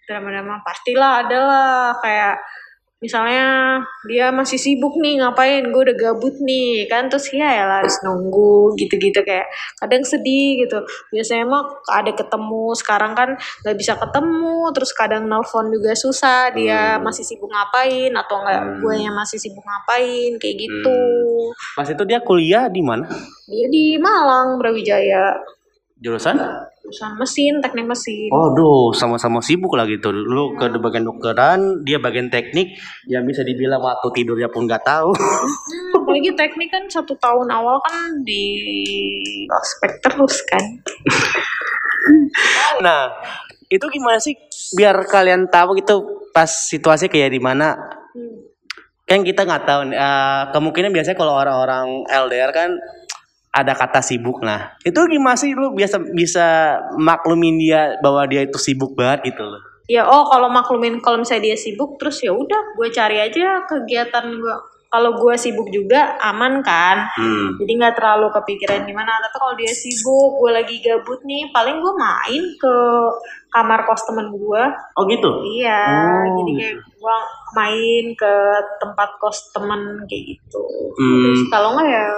drama-drama 0.03 0.59
pastilah 0.67 1.23
ada 1.23 1.37
lah 1.47 1.95
kayak 2.03 2.35
misalnya 3.03 3.77
dia 4.07 4.31
masih 4.31 4.55
sibuk 4.55 4.95
nih 4.95 5.19
ngapain? 5.19 5.67
Gue 5.67 5.83
udah 5.91 5.97
gabut 5.99 6.39
nih 6.39 6.87
kan? 6.87 7.11
Terus 7.11 7.27
ya 7.35 7.51
ya 7.51 7.65
harus 7.83 7.99
nunggu 8.01 8.79
gitu-gitu 8.79 9.19
kayak 9.21 9.51
kadang 9.77 10.07
sedih 10.07 10.63
gitu. 10.63 10.79
Biasanya 11.11 11.43
mah 11.43 11.63
ada 11.91 12.15
ketemu 12.15 12.71
sekarang 12.79 13.11
kan 13.11 13.35
nggak 13.35 13.75
bisa 13.75 13.99
ketemu 13.99 14.71
terus 14.71 14.91
kadang 14.95 15.27
nelfon 15.27 15.67
juga 15.67 15.91
susah 15.91 16.55
dia 16.55 16.95
Hmm. 16.95 17.03
masih 17.03 17.27
sibuk 17.27 17.51
ngapain? 17.51 18.15
Atau 18.15 18.39
enggak 18.39 18.63
Hmm. 18.63 18.79
gue 18.79 18.95
yang 19.03 19.13
masih 19.13 19.35
sibuk 19.35 19.61
ngapain? 19.61 20.39
Kayak 20.39 20.55
gitu. 20.63 20.99
Pas 21.75 21.85
itu 21.85 22.03
dia 22.07 22.23
kuliah 22.23 22.71
di 22.71 22.79
mana? 22.79 23.05
dia 23.43 23.67
di 23.67 23.99
Malang 23.99 24.55
Brawijaya 24.55 25.35
Jurusan? 26.03 26.35
jurusan 26.83 27.15
mesin 27.15 27.63
teknik 27.63 27.87
mesin 27.87 28.27
Oh, 28.27 28.51
duh, 28.51 28.91
sama-sama 28.91 29.39
sibuk 29.39 29.71
lah 29.79 29.87
gitu. 29.87 30.11
Lu 30.11 30.51
ke 30.59 30.67
bagian 30.67 31.07
dokteran, 31.07 31.79
dia 31.87 31.95
bagian 31.95 32.27
teknik, 32.27 32.75
yang 33.07 33.23
bisa 33.23 33.39
dibilang 33.41 33.79
waktu 33.79 34.11
tidurnya 34.11 34.51
pun 34.51 34.67
nggak 34.67 34.83
tahu. 34.83 35.15
Hmm, 35.15 35.95
apalagi 36.03 36.35
teknik 36.35 36.69
kan 36.69 36.83
satu 36.91 37.15
tahun 37.17 37.47
awal 37.49 37.79
kan 37.87 38.19
di 38.27 38.43
ospek 39.47 40.03
terus 40.03 40.43
kan. 40.45 40.63
Nah, 42.83 43.07
itu 43.71 43.85
gimana 43.87 44.19
sih 44.19 44.35
biar 44.75 45.07
kalian 45.07 45.47
tahu 45.47 45.79
gitu 45.79 46.27
pas 46.35 46.51
situasi 46.51 47.07
kayak 47.07 47.31
di 47.31 47.39
mana 47.39 47.79
Hmm. 48.13 48.45
kan 49.09 49.25
kita 49.25 49.41
nggak 49.41 49.65
tahu 49.65 49.81
eh, 49.89 50.43
kemungkinan 50.53 50.93
biasanya 50.93 51.17
kalau 51.17 51.33
orang-orang 51.33 52.05
LDR 52.05 52.51
kan 52.53 52.75
ada 53.53 53.77
kata 53.77 54.01
sibuk. 54.01 54.41
Nah 54.41 54.73
itu 54.81 54.97
gimana 55.05 55.37
sih? 55.37 55.53
Lu 55.53 55.77
biasa 55.77 56.01
bisa 56.11 56.81
maklumin 56.97 57.61
dia 57.61 58.01
bahwa 58.01 58.25
dia 58.25 58.41
itu 58.41 58.57
sibuk 58.57 58.97
banget 58.97 59.29
gitu 59.29 59.45
loh. 59.45 59.61
Ya 59.85 60.09
oh 60.09 60.25
kalau 60.33 60.49
maklumin 60.49 60.97
kalau 61.05 61.21
misalnya 61.21 61.53
dia 61.53 61.57
sibuk 61.59 62.01
terus 62.01 62.17
ya 62.25 62.33
udah 62.33 62.73
gue 62.73 62.89
cari 62.89 63.21
aja 63.21 63.61
kegiatan 63.69 64.25
gue 64.33 64.55
kalau 64.93 65.17
gue 65.17 65.33
sibuk 65.37 65.73
juga 65.73 66.21
aman 66.21 66.61
kan? 66.61 67.09
Hmm. 67.17 67.57
jadi 67.57 67.71
nggak 67.81 67.95
terlalu 67.97 68.29
kepikiran 68.29 68.85
gimana. 68.89 69.21
Tapi 69.21 69.37
kalau 69.37 69.53
dia 69.53 69.73
sibuk 69.73 70.41
gue 70.41 70.51
lagi 70.53 70.81
gabut 70.81 71.21
nih 71.21 71.53
paling 71.53 71.77
gue 71.77 71.93
main 71.93 72.43
ke 72.57 72.75
kamar 73.53 73.85
kos 73.85 74.01
temen 74.09 74.33
gue 74.33 74.63
oh 74.97 75.03
gitu? 75.05 75.29
Iya 75.61 75.81
Oh, 75.93 76.25
jadi 76.41 76.51
kayak 76.57 76.75
gue 76.89 77.17
main 77.53 78.05
ke 78.17 78.33
tempat 78.81 79.09
kos 79.21 79.53
temen 79.53 79.81
kayak 80.09 80.37
gitu. 80.37 80.65
Hmm. 80.97 81.21
terus 81.21 81.41
kalau 81.53 81.77
nggak 81.77 81.89
ya 81.89 82.09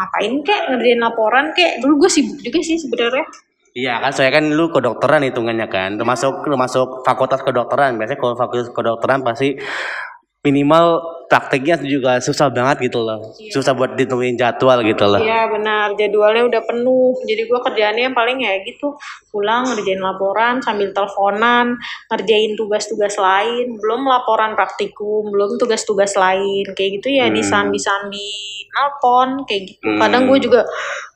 ngapain 0.00 0.32
kek 0.40 0.60
ngerjain 0.72 1.00
laporan 1.04 1.52
kek? 1.52 1.84
Dulu 1.84 2.08
gue 2.08 2.10
sibuk 2.10 2.40
juga 2.40 2.58
sih 2.64 2.80
sebenarnya. 2.80 3.28
Iya 3.70 4.02
kan, 4.02 4.10
soalnya 4.10 4.42
kan 4.42 4.44
lu 4.50 4.66
kedokteran 4.74 5.22
hitungannya 5.30 5.70
kan, 5.70 5.94
termasuk 5.94 6.42
termasuk 6.42 7.06
fakultas 7.06 7.38
kedokteran. 7.46 8.02
Biasanya 8.02 8.18
kalau 8.18 8.34
fakultas 8.34 8.66
kedokteran 8.74 9.22
pasti 9.22 9.54
minimal 10.40 11.04
prakteknya 11.30 11.78
juga 11.84 12.18
susah 12.18 12.50
banget 12.50 12.90
gitu 12.90 13.06
loh, 13.06 13.22
susah 13.54 13.70
buat 13.70 13.94
ditentuin 13.94 14.34
jadwal 14.34 14.82
gitu 14.82 15.06
loh. 15.06 15.22
Iya 15.22 15.46
benar. 15.46 15.94
Jadwalnya 15.94 16.42
udah 16.50 16.62
penuh. 16.66 17.14
Jadi 17.22 17.46
gue 17.46 17.60
kerjaannya 17.60 18.02
yang 18.10 18.16
paling 18.18 18.42
ya 18.42 18.58
gitu. 18.66 18.98
Pulang 19.30 19.62
ngerjain 19.62 20.02
laporan 20.02 20.58
sambil 20.58 20.90
teleponan 20.90 21.78
ngerjain 22.10 22.58
tugas-tugas 22.58 23.14
lain. 23.20 23.78
Belum 23.78 24.02
laporan 24.10 24.58
praktikum 24.58 25.30
belum 25.30 25.54
tugas-tugas 25.60 26.18
lain. 26.18 26.66
Kayak 26.74 26.90
gitu 26.98 27.08
ya 27.14 27.30
Hmm. 27.30 27.36
disambi-sambi 27.38 28.66
nelpon 28.74 29.46
kayak 29.46 29.62
gitu. 29.76 29.86
Hmm. 29.86 29.98
kadang 30.02 30.22
gue 30.26 30.38
juga 30.42 30.66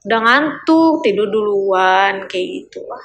udah 0.06 0.20
ngantuk 0.20 1.02
tidur 1.02 1.26
duluan 1.26 2.22
kayak 2.30 2.46
gitu. 2.70 2.86
Lah 2.86 3.02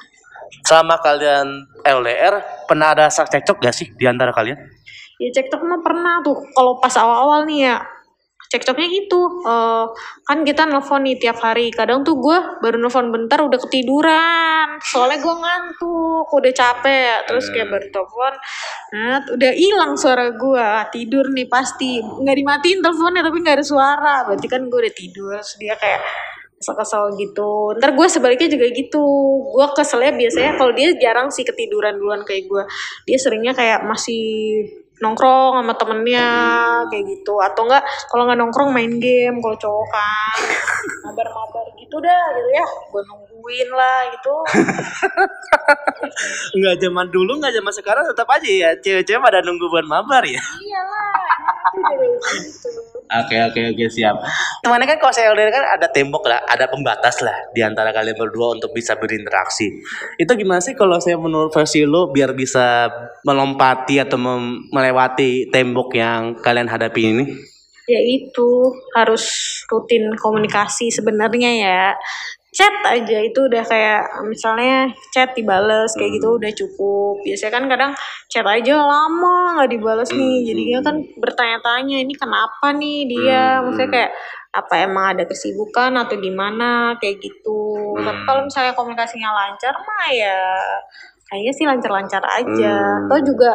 Sama 0.66 0.98
kalian 0.98 1.46
LDR 1.82 2.66
pernah 2.66 2.94
ada 2.94 3.06
cekcok 3.10 3.62
gak 3.62 3.74
sih 3.74 3.86
di 3.94 4.04
antara 4.06 4.34
kalian? 4.34 4.58
Ya 5.20 5.28
cekcok 5.36 5.60
mah 5.68 5.80
pernah 5.84 6.24
tuh. 6.24 6.40
Kalau 6.56 6.80
pas 6.80 6.94
awal-awal 6.96 7.44
nih 7.44 7.68
ya 7.68 7.76
cekcoknya 8.50 8.88
gitu. 8.90 9.20
Eh, 9.46 9.86
kan 10.26 10.38
kita 10.42 10.66
nelfon 10.66 11.06
nih 11.06 11.16
tiap 11.22 11.38
hari. 11.38 11.70
Kadang 11.70 12.02
tuh 12.02 12.18
gue 12.18 12.38
baru 12.58 12.82
nelfon 12.82 13.14
bentar 13.14 13.38
udah 13.46 13.60
ketiduran. 13.62 14.66
Soalnya 14.82 15.22
gue 15.22 15.34
ngantuk 15.38 16.26
udah 16.26 16.52
capek. 16.52 17.30
Terus 17.30 17.46
kayak 17.54 17.68
baru 17.70 17.86
telepon 17.94 18.34
nah 18.90 19.22
udah 19.22 19.52
hilang 19.54 19.94
suara 19.94 20.34
gue 20.34 20.68
tidur 20.90 21.30
nih 21.30 21.46
pasti. 21.46 22.02
Nggak 22.02 22.36
dimatiin 22.42 22.78
teleponnya 22.82 23.22
tapi 23.22 23.38
nggak 23.38 23.56
ada 23.62 23.66
suara. 23.66 24.14
Berarti 24.26 24.46
kan 24.50 24.66
gue 24.66 24.78
udah 24.82 24.94
tidur. 24.98 25.38
Terus 25.38 25.54
dia 25.62 25.74
kayak 25.78 26.02
kesel-kesel 26.58 27.16
gitu. 27.16 27.78
Ntar 27.78 27.94
gue 27.94 28.06
sebaliknya 28.10 28.50
juga 28.50 28.66
gitu. 28.74 29.04
Gue 29.54 29.66
keselnya 29.78 30.12
biasanya 30.12 30.52
kalau 30.58 30.74
dia 30.74 30.90
jarang 30.98 31.30
sih 31.30 31.46
ketiduran 31.46 31.96
duluan 31.96 32.26
kayak 32.26 32.50
gue 32.50 32.62
dia 33.06 33.16
seringnya 33.16 33.54
kayak 33.54 33.86
masih 33.86 34.66
nongkrong 35.00 35.60
sama 35.60 35.74
temennya 35.76 36.28
kayak 36.92 37.04
gitu. 37.08 37.40
Atau 37.40 37.66
enggak 37.66 37.82
kalau 38.08 38.28
nggak 38.28 38.38
nongkrong 38.38 38.70
main 38.70 38.92
game 39.00 39.40
kalau 39.40 39.56
cowok 39.56 39.86
kan. 39.90 40.38
Mabar-mabar 41.08 41.66
gitu 41.76 41.96
dah 41.98 42.24
gitu 42.36 42.50
ya. 42.54 42.66
Gue 42.92 43.02
nungguin 43.04 43.68
lah 43.72 43.98
gitu. 44.14 44.34
Enggak 46.56 46.74
zaman 46.80 47.06
dulu, 47.08 47.40
enggak 47.40 47.56
zaman 47.56 47.72
sekarang 47.72 48.04
tetap 48.04 48.28
aja 48.28 48.48
ya 48.48 48.70
cewek-cewek 48.78 49.22
pada 49.22 49.40
nunggu 49.40 49.66
buat 49.72 49.86
mabar 49.88 50.22
ya. 50.26 50.40
iyalah 50.40 51.16
emang 51.30 51.56
itu 51.70 51.84
dari 51.86 52.08
gitu 52.50 52.68
Oke 53.10 53.36
oke 53.42 53.60
oke 53.74 53.84
siap. 53.90 54.22
Temannya 54.62 54.86
kan 54.86 54.98
kalau 55.02 55.10
saya 55.10 55.34
LDR 55.34 55.50
kan 55.50 55.64
ada 55.66 55.90
tembok 55.90 56.30
lah, 56.30 56.46
ada 56.46 56.70
pembatas 56.70 57.18
lah 57.26 57.34
di 57.50 57.58
antara 57.58 57.90
kalian 57.90 58.14
berdua 58.14 58.54
untuk 58.54 58.70
bisa 58.70 58.94
berinteraksi. 58.94 59.82
Itu 60.14 60.38
gimana 60.38 60.62
sih 60.62 60.78
kalau 60.78 61.02
saya 61.02 61.18
menurut 61.18 61.50
versi 61.50 61.82
lo 61.82 62.14
biar 62.14 62.30
bisa 62.38 62.86
melompati 63.26 63.98
atau 63.98 64.14
mem- 64.14 64.70
melewati 64.70 65.50
tembok 65.50 65.90
yang 65.98 66.38
kalian 66.38 66.70
hadapi 66.70 67.02
ini? 67.02 67.24
ya 67.90 68.00
itu 68.06 68.70
harus 68.94 69.26
rutin 69.66 70.14
komunikasi 70.14 70.94
sebenarnya 70.94 71.50
ya 71.58 71.82
chat 72.50 72.74
aja 72.82 73.16
itu 73.22 73.46
udah 73.46 73.62
kayak 73.62 74.26
misalnya 74.26 74.90
chat 75.14 75.30
dibales 75.38 75.94
kayak 75.94 76.18
gitu 76.18 76.34
udah 76.34 76.50
cukup. 76.50 77.14
Biasanya 77.22 77.52
kan 77.54 77.64
kadang 77.70 77.92
chat 78.26 78.46
aja 78.46 78.74
lama 78.82 79.58
nggak 79.58 79.70
dibales 79.70 80.10
nih. 80.10 80.50
Jadinya 80.50 80.78
kan 80.82 80.96
bertanya-tanya 81.18 81.96
ini 82.02 82.14
kenapa 82.18 82.74
nih 82.74 83.06
dia? 83.06 83.58
Hmm. 83.58 83.70
maksudnya 83.70 83.90
kayak 83.90 84.12
apa 84.50 84.74
emang 84.82 85.04
ada 85.14 85.24
kesibukan 85.30 85.94
atau 85.94 86.18
gimana? 86.18 86.98
Kayak 86.98 87.22
gitu. 87.22 87.94
Tapi 88.02 88.20
kalau 88.26 88.42
misalnya 88.42 88.74
komunikasinya 88.74 89.30
lancar 89.30 89.74
mah 89.78 90.06
ya 90.10 90.38
kayaknya 91.30 91.52
sih 91.54 91.64
lancar-lancar 91.64 92.18
aja 92.20 92.74
Hmm. 92.74 93.06
atau 93.06 93.18
juga 93.22 93.54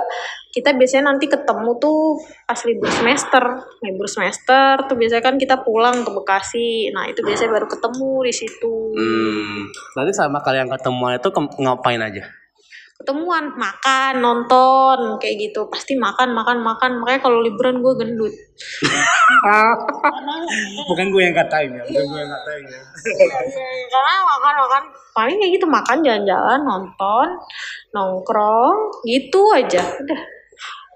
kita 0.50 0.72
biasanya 0.72 1.12
nanti 1.12 1.28
ketemu 1.28 1.76
tuh 1.76 2.16
pas 2.42 2.60
libur 2.64 2.88
semester 2.88 3.44
libur 3.82 4.08
semester 4.08 4.88
tuh 4.88 4.96
biasanya 4.96 5.20
kan 5.22 5.36
kita 5.36 5.60
pulang 5.60 6.02
ke 6.02 6.10
Bekasi 6.10 6.90
nah 6.90 7.04
itu 7.06 7.20
biasanya 7.20 7.52
baru 7.52 7.68
ketemu 7.68 8.12
di 8.24 8.34
situ 8.34 8.76
Hmm. 8.96 9.68
Berarti 9.92 10.12
sama 10.12 10.40
kalian 10.40 10.72
ketemuan 10.72 11.16
itu 11.16 11.28
ke- 11.28 11.60
ngapain 11.60 12.00
aja? 12.00 12.24
Ketemuan 12.96 13.52
makan 13.60 14.24
nonton 14.24 15.20
kayak 15.20 15.52
gitu. 15.52 15.68
Pasti 15.68 16.00
makan 16.00 16.32
makan 16.32 16.64
makan. 16.64 17.04
Makanya 17.04 17.20
kalau 17.20 17.44
liburan 17.44 17.84
gue 17.84 17.94
gendut. 18.00 18.32
Bukan 20.90 21.12
gue 21.12 21.22
yang 21.28 21.36
katain 21.36 21.76
ya, 21.76 21.84
bukan 21.84 22.06
gue 22.08 22.20
yang 22.24 22.32
katain 22.32 22.64
ya. 22.72 22.80
karena 23.92 24.14
makan 24.24 24.54
makan. 24.64 24.84
Paling 25.12 25.36
kayak 25.40 25.52
gitu 25.60 25.68
makan 25.68 25.98
jalan-jalan 26.04 26.60
nonton 26.64 27.28
nongkrong 27.92 28.78
gitu 29.04 29.44
aja. 29.52 29.84
Udah 29.84 30.20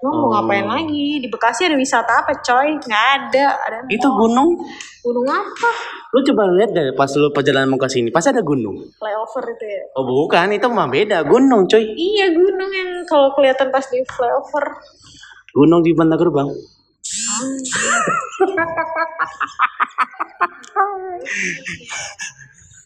lo 0.00 0.08
mau 0.08 0.20
Oh. 0.22 0.28
ngapain 0.32 0.64
lagi 0.64 1.20
di 1.20 1.28
Bekasi 1.28 1.68
ada 1.68 1.76
wisata 1.76 2.24
apa 2.24 2.32
coy 2.40 2.72
nggak 2.74 3.06
ada 3.20 3.46
ada 3.60 3.76
Itu 3.86 4.08
gunung. 4.10 4.56
gunung 5.00 5.26
apa 5.26 5.70
Lu 6.10 6.24
coba 6.24 6.42
lihat 6.50 6.72
deh 6.72 6.90
pas 6.92 7.06
lu 7.12 7.30
perjalanan 7.30 7.68
mau 7.68 7.76
ke 7.76 7.86
sini, 7.86 8.10
pasti 8.10 8.32
ada 8.32 8.40
gunung. 8.40 8.80
flyover 8.92 9.44
itu 9.46 9.62
ya 9.62 9.82
Oh 9.94 10.02
bukan, 10.02 10.50
itu 10.50 10.66
mah 10.66 10.88
beda. 10.88 11.22
Gunung 11.22 11.64
coy. 11.64 11.84
iya 11.86 12.28
gunung 12.30 12.66
yang 12.68 13.04
kalau 13.04 13.30
kelihatan 13.30 13.68
pas 13.68 13.84
di 13.84 14.00
flyover 14.04 14.64
Gunung 15.50 15.82
di 15.82 15.92
Bandar 15.92 16.16
Gerbang. 16.16 16.48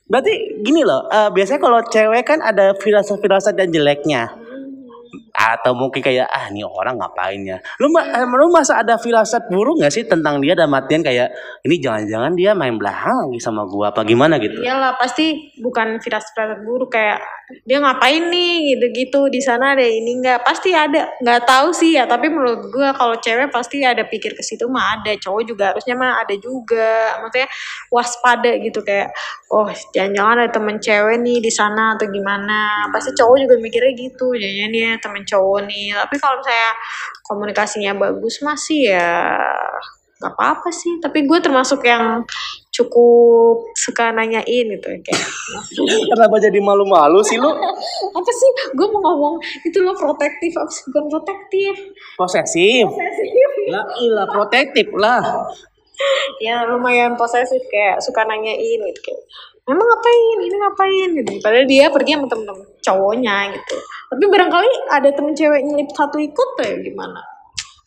Berarti 0.05 0.33
gini 0.61 0.85
loh, 0.85 1.09
eh, 1.09 1.29
biasanya 1.29 1.61
kalau 1.61 1.81
cewek 1.83 2.25
kan 2.25 2.41
ada 2.41 2.77
firasat-firasat 2.77 3.57
dan 3.57 3.73
jeleknya. 3.73 4.29
Atau 5.35 5.75
mungkin 5.75 5.99
kayak, 5.99 6.31
ah 6.31 6.47
ini 6.49 6.63
orang 6.63 6.95
ngapain 6.97 7.43
ya. 7.43 7.59
Lu, 7.83 7.91
eh, 7.99 8.23
lu 8.23 8.47
masa 8.55 8.81
ada 8.81 8.95
firasat 8.95 9.51
buruk 9.51 9.83
gak 9.83 9.91
sih 9.91 10.07
tentang 10.07 10.39
dia 10.39 10.55
dan 10.55 10.71
matian 10.71 11.03
kayak, 11.03 11.35
ini 11.67 11.83
jangan-jangan 11.83 12.33
dia 12.39 12.55
main 12.55 12.79
belakang 12.79 13.27
lagi 13.27 13.41
sama 13.43 13.67
gua 13.67 13.91
apa 13.91 14.07
gimana 14.07 14.37
gitu. 14.39 14.61
iyalah 14.63 14.95
pasti 15.01 15.57
bukan 15.59 15.99
firasat 15.99 16.63
buruk 16.63 16.93
kayak 16.93 17.19
dia 17.65 17.77
ngapain 17.77 18.33
nih 18.33 18.77
gitu-gitu 18.77 19.29
di 19.29 19.41
sana 19.41 19.77
ada 19.77 19.85
ini 19.85 20.17
nggak 20.21 20.45
pasti 20.45 20.73
ada 20.73 21.13
nggak 21.21 21.45
tahu 21.45 21.77
sih 21.77 21.97
ya 21.97 22.09
tapi 22.09 22.33
menurut 22.33 22.73
gua 22.73 22.97
kalau 22.97 23.17
cewek 23.21 23.53
pasti 23.53 23.85
ada 23.85 24.05
pikir 24.09 24.33
ke 24.33 24.41
situ 24.41 24.65
mah 24.69 25.01
ada 25.01 25.13
cowok 25.17 25.43
juga 25.45 25.65
harusnya 25.73 25.97
mah 25.97 26.25
ada 26.25 26.35
juga 26.41 27.21
maksudnya 27.21 27.49
waspada 27.93 28.53
gitu 28.61 28.81
kayak 28.81 29.13
oh 29.53 29.69
jangan-jangan 29.93 30.37
ada 30.41 30.51
temen 30.53 30.77
cewek 30.81 31.17
nih 31.21 31.39
di 31.45 31.53
sana 31.53 31.97
atau 31.97 32.09
gimana 32.09 32.89
pasti 32.93 33.13
cowok 33.13 33.37
juga 33.45 33.55
mikirnya 33.61 33.93
gitu 33.93 34.33
jangan 34.37 34.71
dia 34.73 34.91
temen 35.01 35.24
cowok 35.25 35.67
nih 35.67 35.97
tapi 35.97 36.17
kalau 36.21 36.39
saya 36.45 36.71
komunikasinya 37.25 37.93
bagus 37.97 38.41
masih 38.45 38.93
ya 38.95 39.37
nggak 40.15 40.41
apa-apa 40.41 40.71
sih 40.73 41.03
tapi 41.03 41.27
gue 41.29 41.37
termasuk 41.43 41.85
yang 41.85 42.25
cukup 42.73 43.61
suka 43.77 44.09
nanyain 44.15 44.67
gitu 44.73 44.89
kayak 45.05 45.29
Kenapa 46.11 46.37
jadi 46.41 46.59
malu-malu 46.65 47.21
sih 47.27 47.37
lu? 47.37 47.51
apa 48.19 48.31
sih 48.33 48.51
gue 48.73 48.87
mau 48.89 49.03
ngomong 49.05 49.35
itu 49.67 49.85
lo 49.85 49.93
protektif 49.93 50.55
apa 50.57 50.71
sih 50.71 50.89
bukan 50.89 51.05
protektif 51.13 51.75
Posesif. 52.17 52.87
posesif 52.89 53.51
Lah 53.69 53.85
ilah 54.01 54.27
protektif 54.31 54.87
lah. 54.97 55.21
ya 56.47 56.67
lumayan 56.67 57.15
posesif 57.15 57.61
kayak 57.71 58.01
suka 58.03 58.25
nanyain 58.27 58.81
gitu 58.81 59.01
kayak 59.05 59.23
emang 59.65 59.87
ngapain 59.87 60.39
ini 60.45 60.57
ngapain 60.57 61.09
gitu 61.21 61.33
padahal 61.41 61.67
dia 61.69 61.87
pergi 61.89 62.11
sama 62.17 62.27
temen-temen 62.29 62.67
cowoknya 62.85 63.37
gitu 63.57 63.77
tapi 64.13 64.25
barangkali 64.29 64.71
ada 64.93 65.09
temen 65.13 65.33
cewek 65.33 65.61
nyelip 65.65 65.89
satu 65.93 66.17
ikut 66.21 66.51
ya 66.61 66.77
gimana 66.81 67.21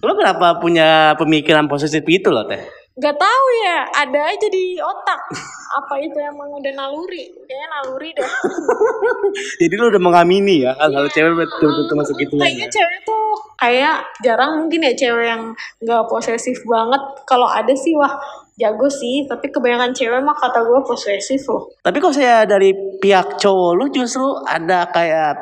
Lu 0.06 0.14
kenapa 0.14 0.62
punya 0.62 1.18
pemikiran 1.18 1.66
posesif 1.66 2.06
itu 2.06 2.30
loh 2.30 2.46
teh? 2.46 2.62
Gak 2.98 3.18
tahu 3.18 3.46
ya, 3.66 3.86
ada 3.94 4.30
aja 4.30 4.48
di 4.50 4.78
otak. 4.78 5.22
Apa 5.74 6.02
itu 6.02 6.18
emang 6.18 6.50
udah 6.54 6.74
naluri? 6.74 7.30
Kayaknya 7.46 7.68
naluri 7.70 8.10
deh. 8.14 8.26
Jadi 9.62 9.74
lu 9.74 9.90
udah 9.90 10.02
mengamini 10.02 10.66
ya 10.66 10.78
hal-hal 10.78 11.06
cewek 11.10 11.34
betul-betul 11.34 11.94
masuk 11.98 12.18
itu 12.18 12.34
Kayaknya 12.38 12.70
cewek 12.70 13.00
tuh 13.06 13.26
kayak 13.58 13.98
jarang 14.22 14.66
mungkin 14.66 14.86
ya 14.86 14.94
cewek 14.94 15.26
yang 15.34 15.44
gak 15.82 16.06
posesif 16.10 16.62
banget. 16.66 17.02
Kalau 17.26 17.50
ada 17.50 17.74
sih 17.74 17.98
wah 17.98 18.14
jago 18.58 18.90
sih 18.90 19.24
tapi 19.24 19.48
kebanyakan 19.48 19.94
cewek 19.94 20.18
mah 20.20 20.34
kata 20.34 20.66
gue 20.66 20.80
posesif 20.82 21.46
loh 21.48 21.70
Tapi 21.80 21.98
kalau 22.02 22.12
saya 22.12 22.42
dari 22.44 22.74
pihak 22.98 23.38
cowok 23.38 23.72
lu 23.78 23.86
justru 23.90 24.26
ada 24.44 24.90
kayak 24.90 25.38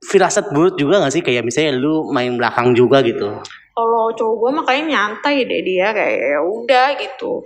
firasat 0.00 0.50
buruk 0.50 0.74
juga 0.74 0.98
gak 0.98 1.10
sih? 1.10 1.22
Kayak 1.22 1.46
misalnya 1.46 1.78
lu 1.78 2.06
main 2.08 2.34
belakang 2.34 2.70
juga 2.72 3.02
gitu. 3.02 3.38
kalau 3.72 4.12
cowok 4.12 4.34
gue 4.36 4.50
mah 4.52 4.64
kayaknya 4.64 4.86
nyantai 4.92 5.36
deh 5.42 5.62
dia 5.62 5.88
kayak 5.90 6.18
ya 6.28 6.38
udah 6.38 6.88
gitu 6.98 7.40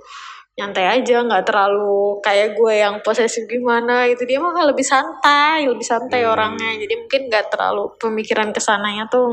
nyantai 0.56 0.88
aja 0.88 1.20
nggak 1.20 1.44
terlalu 1.44 2.16
kayak 2.18 2.56
gue 2.56 2.72
yang 2.80 2.96
posesif 3.04 3.44
gimana 3.44 4.08
itu 4.08 4.24
dia 4.24 4.40
mah 4.40 4.56
lebih 4.64 4.82
santai 4.82 5.68
lebih 5.68 5.84
santai 5.84 6.24
Hmm. 6.24 6.32
orangnya 6.32 6.80
jadi 6.80 6.94
mungkin 6.96 7.22
nggak 7.28 7.46
terlalu 7.52 7.92
pemikiran 8.00 8.50
ke 8.50 8.58
sananya 8.58 9.04
tuh 9.06 9.28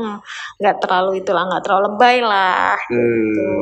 nggak 0.60 0.76
terlalu 0.84 1.24
itulah 1.24 1.48
nggak 1.48 1.64
terlalu 1.64 1.82
lebay 1.90 2.16
lah 2.20 2.76
gitu. 2.86 3.52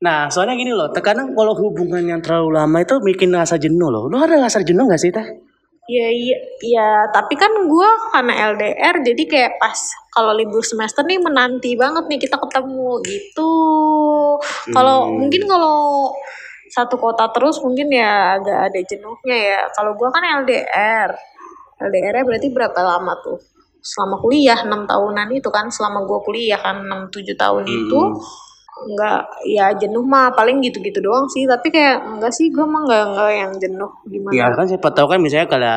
Nah, 0.00 0.32
soalnya 0.32 0.56
gini 0.56 0.72
loh, 0.72 0.88
terkadang 0.88 1.36
kalau 1.36 1.52
hubungan 1.52 2.00
yang 2.00 2.20
terlalu 2.24 2.56
lama 2.56 2.80
itu 2.80 2.96
bikin 3.04 3.36
rasa 3.36 3.60
jenuh 3.60 3.92
loh. 3.92 4.08
Lu 4.08 4.16
ada 4.16 4.40
rasa 4.40 4.64
jenuh 4.64 4.88
gak 4.88 4.96
sih, 5.00 5.12
Teh? 5.12 5.26
Ya 5.90 6.06
iya, 6.06 6.38
ya 6.62 6.88
tapi 7.10 7.34
kan 7.34 7.50
gue 7.66 7.88
karena 8.14 8.54
LDR 8.54 9.02
jadi 9.02 9.22
kayak 9.26 9.52
pas 9.58 9.74
kalau 10.14 10.30
libur 10.38 10.62
semester 10.62 11.02
nih 11.02 11.18
menanti 11.18 11.74
banget 11.74 12.06
nih 12.06 12.20
kita 12.30 12.38
ketemu 12.38 13.02
gitu. 13.02 13.54
Kalau 14.70 15.10
Hmm. 15.10 15.18
mungkin 15.18 15.50
kalau 15.50 16.14
satu 16.70 16.94
kota 16.94 17.26
terus 17.34 17.58
mungkin 17.58 17.90
ya 17.90 18.38
agak 18.38 18.70
ada 18.70 18.80
jenuhnya 18.86 19.36
ya. 19.36 19.60
Kalau 19.74 19.98
gue 19.98 20.08
kan 20.14 20.22
LDR, 20.46 21.10
LDR-nya 21.82 22.22
berarti 22.22 22.48
berapa 22.54 22.80
lama 22.86 23.18
tuh? 23.26 23.42
Selama 23.82 24.22
kuliah 24.22 24.62
6 24.62 24.86
tahunan 24.86 25.28
itu 25.34 25.50
kan 25.50 25.74
selama 25.74 26.06
gue 26.06 26.20
kuliah 26.22 26.60
kan 26.62 26.86
6 26.86 27.10
7 27.10 27.34
tahun 27.34 27.64
itu 27.66 28.00
enggak 28.86 29.20
ya 29.48 29.72
jenuh 29.76 30.04
mah 30.04 30.32
paling 30.32 30.62
gitu-gitu 30.64 31.00
doang 31.04 31.26
sih. 31.28 31.44
Tapi 31.44 31.68
kayak 31.68 32.16
enggak 32.16 32.32
sih 32.32 32.48
gue 32.48 32.64
mah 32.64 32.80
enggak 32.86 33.02
enggak 33.12 33.30
yang 33.34 33.52
jenuh. 33.60 33.90
Gimana? 34.08 34.32
Ya 34.32 34.46
kan 34.52 34.66
siapa 34.68 34.88
tahu 34.92 35.06
kan 35.12 35.18
misalnya 35.20 35.48
kalau 35.48 35.76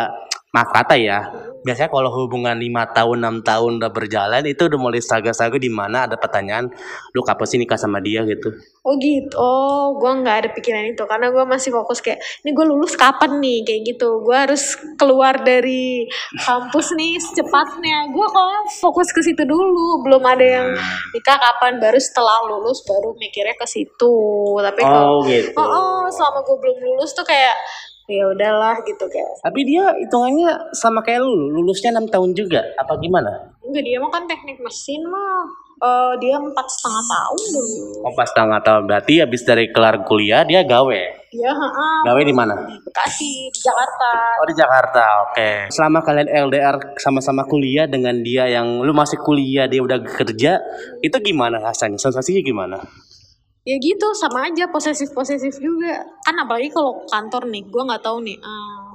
maaf 0.53 0.69
kata 0.69 0.95
ya, 1.01 1.19
biasanya 1.63 1.87
kalau 1.87 2.11
hubungan 2.11 2.59
lima 2.59 2.83
tahun, 2.91 3.23
enam 3.23 3.37
tahun 3.39 3.79
udah 3.79 3.91
berjalan 3.95 4.43
itu 4.43 4.67
udah 4.67 4.79
mulai 4.79 4.99
saga-saga 4.99 5.55
di 5.55 5.71
mana 5.71 6.11
ada 6.11 6.19
pertanyaan, 6.19 6.67
lu 7.15 7.23
kapan 7.23 7.45
sih 7.47 7.59
nikah 7.59 7.79
sama 7.79 8.03
dia 8.03 8.27
gitu. 8.27 8.51
Oh 8.83 8.99
gitu, 8.99 9.31
oh 9.39 9.95
gue 9.95 10.11
nggak 10.11 10.35
ada 10.43 10.49
pikiran 10.51 10.91
itu 10.91 11.07
karena 11.07 11.31
gue 11.31 11.43
masih 11.47 11.71
fokus 11.71 12.03
kayak 12.03 12.19
ini 12.43 12.51
gue 12.51 12.65
lulus 12.67 12.99
kapan 12.99 13.39
nih 13.39 13.63
kayak 13.63 13.81
gitu, 13.95 14.19
gue 14.27 14.35
harus 14.35 14.75
keluar 14.99 15.39
dari 15.39 16.03
kampus 16.43 16.91
nih 16.99 17.15
secepatnya. 17.15 18.11
Gue 18.11 18.27
kalau 18.27 18.67
fokus 18.83 19.15
ke 19.15 19.23
situ 19.23 19.47
dulu, 19.47 20.03
belum 20.03 20.23
ada 20.27 20.43
yang 20.43 20.67
nikah 21.15 21.39
kapan, 21.39 21.79
baru 21.79 21.95
setelah 21.95 22.43
lulus 22.51 22.83
baru 22.83 23.15
mikirnya 23.15 23.55
ke 23.55 23.63
situ. 23.63 24.15
Tapi 24.59 24.83
kalau 24.83 25.13
Oh 25.13 25.21
gitu. 25.29 25.53
oh, 25.55 25.63
oh, 25.63 26.01
selama 26.09 26.41
gue 26.41 26.57
belum 26.57 26.77
lulus 26.81 27.13
tuh 27.13 27.25
kayak 27.27 27.53
ya 28.05 28.23
udahlah 28.27 28.75
gitu 28.83 29.05
kayak 29.07 29.31
Tapi 29.39 29.59
dia 29.63 29.83
hitungannya 29.97 30.51
sama 30.71 30.99
kayak 30.99 31.23
lu, 31.23 31.51
lulusnya 31.51 31.91
enam 31.91 32.05
tahun 32.05 32.31
juga, 32.33 32.59
apa 32.75 32.95
gimana? 32.97 33.31
enggak 33.63 33.79
dia 33.81 33.97
mah 33.97 34.11
kan 34.11 34.23
teknik 34.27 34.59
mesin 34.59 35.01
mah 35.07 35.47
eh, 35.79 36.13
dia 36.19 36.35
empat 36.35 36.67
setengah 36.67 37.03
tahun 37.05 37.41
dulu 37.49 37.83
Oh 38.03 38.13
pas 38.13 38.29
tengah 38.29 38.59
tahun 38.59 38.83
berarti 38.85 39.13
habis 39.19 39.41
dari 39.41 39.71
kelar 39.71 40.03
kuliah 40.03 40.43
dia 40.43 40.61
gawe. 40.61 41.01
ya 41.31 41.49
heeh, 41.49 41.95
Gawe 42.05 42.21
di 42.21 42.35
mana? 42.35 42.53
di 42.59 42.75
Bekasi 42.83 43.49
di 43.49 43.59
Jakarta 43.59 44.11
Oh 44.37 44.45
di 44.45 44.53
Jakarta, 44.53 45.03
oke. 45.25 45.49
Selama 45.71 46.03
kalian 46.03 46.27
LDR 46.29 46.75
sama-sama 46.99 47.47
kuliah 47.47 47.87
dengan 47.87 48.19
dia 48.19 48.45
yang 48.45 48.83
lu 48.83 48.91
masih 48.91 49.17
kuliah 49.17 49.65
dia 49.65 49.79
udah 49.79 49.97
kerja, 50.03 50.59
itu 50.99 51.17
gimana 51.23 51.57
rasanya? 51.57 51.95
Sensasinya 51.97 52.43
gimana? 52.43 52.77
Ya 53.63 53.75
gitu 53.79 54.07
sama 54.15 54.51
aja 54.51 54.67
posesif 54.67 55.11
posesif 55.15 55.55
juga. 55.59 56.03
Kan 56.23 56.35
apalagi 56.39 56.69
kalau 56.71 57.03
kantor 57.07 57.47
nih 57.49 57.63
gue 57.67 57.81
nggak 57.87 58.03
tahu 58.03 58.23
nih 58.23 58.37
eh, 58.39 58.87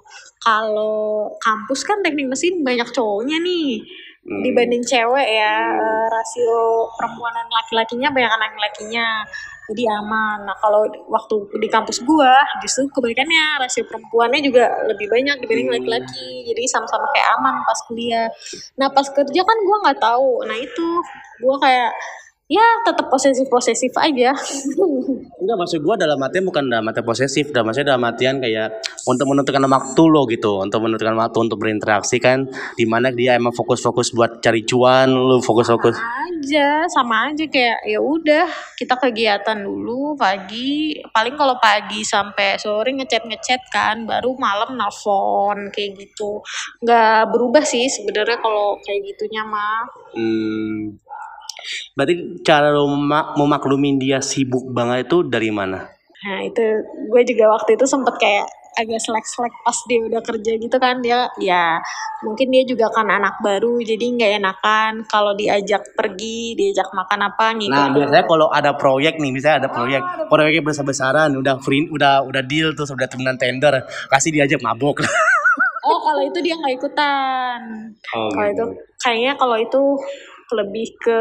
kalau 0.45 1.29
kampus 1.41 1.85
kan 1.85 2.01
teknik 2.05 2.29
mesin 2.29 2.61
banyak 2.65 2.89
cowoknya 2.93 3.37
nih. 3.41 3.83
Hmm. 4.29 4.45
dibanding 4.45 4.85
cewek 4.85 5.25
ya 5.25 5.57
eh, 5.73 6.07
rasio 6.13 6.85
perempuan 7.01 7.33
dan 7.33 7.49
laki-lakinya 7.49 8.13
banyak 8.13 8.29
laki-lakinya 8.37 9.25
jadi 9.69 9.85
aman. 10.01 10.49
Nah 10.49 10.57
kalau 10.61 10.85
waktu 11.13 11.49
di 11.61 11.69
kampus 11.69 12.05
gua 12.05 12.37
justru 12.61 12.89
kebalikannya 12.93 13.61
rasio 13.61 13.85
perempuannya 13.89 14.41
juga 14.45 14.69
lebih 14.89 15.09
banyak 15.09 15.45
dibanding 15.45 15.69
laki-laki. 15.73 16.45
Jadi 16.45 16.63
sama-sama 16.69 17.09
kayak 17.13 17.29
aman 17.41 17.55
pas 17.65 17.81
kuliah. 17.89 18.29
Nah 18.81 18.89
pas 18.93 19.09
kerja 19.09 19.41
kan 19.45 19.59
gua 19.65 19.77
nggak 19.89 20.01
tahu. 20.01 20.45
Nah 20.45 20.57
itu 20.57 20.89
gua 21.45 21.57
kayak 21.61 21.93
ya 22.49 22.65
tetap 22.81 23.13
posesif 23.13 23.45
posesif 23.53 23.93
aja. 24.01 24.33
Enggak 25.37 25.57
maksud 25.61 25.85
gua 25.85 26.01
dalam 26.01 26.17
artian 26.25 26.49
bukan 26.49 26.65
dalam 26.65 26.89
artian 26.89 27.05
posesif, 27.05 27.53
dalam 27.53 27.69
maksudnya 27.69 27.95
dalam 27.95 28.05
artian 28.09 28.41
kayak 28.41 28.81
untuk 29.05 29.29
menentukan 29.29 29.69
waktu 29.69 30.03
lo 30.09 30.25
gitu, 30.33 30.65
untuk 30.65 30.81
menentukan 30.81 31.13
waktu 31.21 31.39
untuk 31.45 31.61
berinteraksi 31.61 32.17
kan, 32.17 32.49
di 32.75 32.89
mana 32.89 33.13
dia 33.13 33.37
emang 33.37 33.53
fokus-fokus 33.53 34.17
buat 34.17 34.41
cari 34.41 34.65
cuan, 34.65 35.13
lu 35.13 35.45
fokus-fokus. 35.45 36.01
aja 36.39 36.87
sama 36.87 37.29
aja 37.29 37.51
kayak 37.51 37.83
ya 37.83 37.99
udah 37.99 38.47
kita 38.79 38.95
kegiatan 38.97 39.59
dulu 39.59 40.15
pagi 40.15 40.95
paling 41.11 41.35
kalau 41.35 41.59
pagi 41.59 42.07
sampai 42.07 42.57
sore 42.57 42.95
ngechat 42.95 43.27
ngechat 43.27 43.59
kan 43.69 44.07
baru 44.07 44.39
malam 44.39 44.79
nelfon 44.79 45.69
kayak 45.75 45.99
gitu. 45.99 46.41
Nggak 46.81 47.29
berubah 47.29 47.65
sih 47.67 47.91
sebenarnya 47.91 48.41
kalau 48.41 48.79
kayak 48.81 49.05
gitunya 49.13 49.43
mah. 49.45 49.83
Hmm, 50.15 50.97
berarti 51.95 52.43
cara 52.43 52.71
lo 52.71 52.87
memak- 52.89 53.35
memaklumin 53.37 53.99
dia 53.99 54.19
sibuk 54.23 54.69
banget 54.71 55.07
itu 55.11 55.27
dari 55.27 55.51
mana? 55.51 55.91
nah 56.19 56.43
itu 56.43 56.63
gue 57.15 57.23
juga 57.31 57.47
waktu 57.55 57.79
itu 57.79 57.87
sempet 57.87 58.19
kayak 58.19 58.47
agak 58.75 58.99
selek-selek 59.03 59.55
pas 59.63 59.79
dia 59.91 60.03
udah 60.07 60.23
kerja 60.23 60.53
gitu 60.55 60.77
kan 60.79 61.03
dia 61.03 61.27
ya 61.43 61.79
mungkin 62.23 62.51
dia 62.51 62.63
juga 62.63 62.91
kan 62.91 63.07
anak 63.07 63.39
baru 63.43 63.79
jadi 63.83 64.03
nggak 64.03 64.33
enakan 64.39 64.93
kalau 65.07 65.35
diajak 65.35 65.83
pergi 65.95 66.55
diajak 66.55 66.91
makan 66.95 67.27
apa 67.27 67.55
ngikut 67.59 67.75
Nah 67.75 67.91
biasanya 67.91 68.25
kalau 68.27 68.47
ada 68.51 68.71
proyek 68.75 69.19
nih, 69.19 69.31
misalnya 69.35 69.67
ada 69.67 69.71
proyek, 69.71 70.03
proyeknya 70.31 70.63
besar-besaran, 70.63 71.31
udah 71.35 71.59
free, 71.59 71.87
udah 71.91 72.23
udah 72.27 72.43
deal 72.43 72.75
tuh, 72.75 72.87
udah 72.87 73.07
temenan 73.11 73.39
tender, 73.39 73.83
kasih 74.11 74.31
diajak 74.31 74.63
mabok. 74.63 75.03
oh 75.89 75.99
kalau 76.03 76.23
itu 76.23 76.39
dia 76.43 76.55
nggak 76.59 76.75
ikutan 76.79 77.61
Oh, 78.15 78.31
kalau 78.35 78.49
itu 78.51 78.65
kayaknya 78.99 79.33
kalau 79.39 79.57
itu 79.59 79.83
lebih 80.57 80.87
ke 81.01 81.21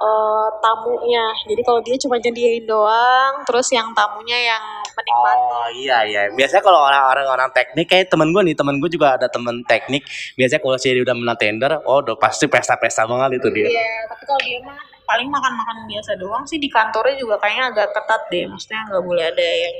eh, 0.00 0.48
tamunya 0.60 1.26
jadi 1.48 1.62
kalau 1.64 1.80
dia 1.84 1.96
cuma 2.00 2.16
jadiin 2.20 2.64
doang 2.64 3.44
terus 3.44 3.68
yang 3.72 3.92
tamunya 3.96 4.56
yang 4.56 4.64
menikmati 4.90 5.38
Oh 5.60 5.68
iya 5.76 5.98
iya. 6.08 6.22
Biasanya 6.32 6.62
kalau 6.64 6.80
orang-orang 6.82 7.26
orang 7.28 7.50
teknik 7.54 7.86
kayak 7.86 8.08
temen 8.10 8.32
gue 8.32 8.42
nih, 8.42 8.56
temen 8.58 8.80
gue 8.80 8.90
juga 8.90 9.14
ada 9.16 9.28
temen 9.28 9.62
teknik. 9.68 10.02
Biasanya 10.34 10.60
kalau 10.60 10.76
dia 10.80 11.02
udah 11.04 11.16
menang 11.16 11.38
tender, 11.38 11.72
oh 11.84 12.00
udah 12.00 12.16
pasti 12.16 12.48
pesta-pesta 12.48 13.04
banget 13.06 13.38
itu 13.38 13.48
dia. 13.54 13.66
Iya, 13.70 14.08
tapi 14.08 14.24
kalau 14.24 14.40
dia 14.40 14.58
mah 14.64 14.78
paling 15.10 15.26
makan-makan 15.26 15.90
biasa 15.90 16.14
doang 16.22 16.46
sih 16.46 16.62
di 16.62 16.70
kantornya 16.70 17.18
juga 17.18 17.34
kayaknya 17.42 17.74
agak 17.74 17.88
ketat 17.90 18.22
deh 18.30 18.46
maksudnya 18.46 18.80
nggak 18.86 19.02
boleh 19.02 19.24
ada 19.26 19.42
yang 19.42 19.76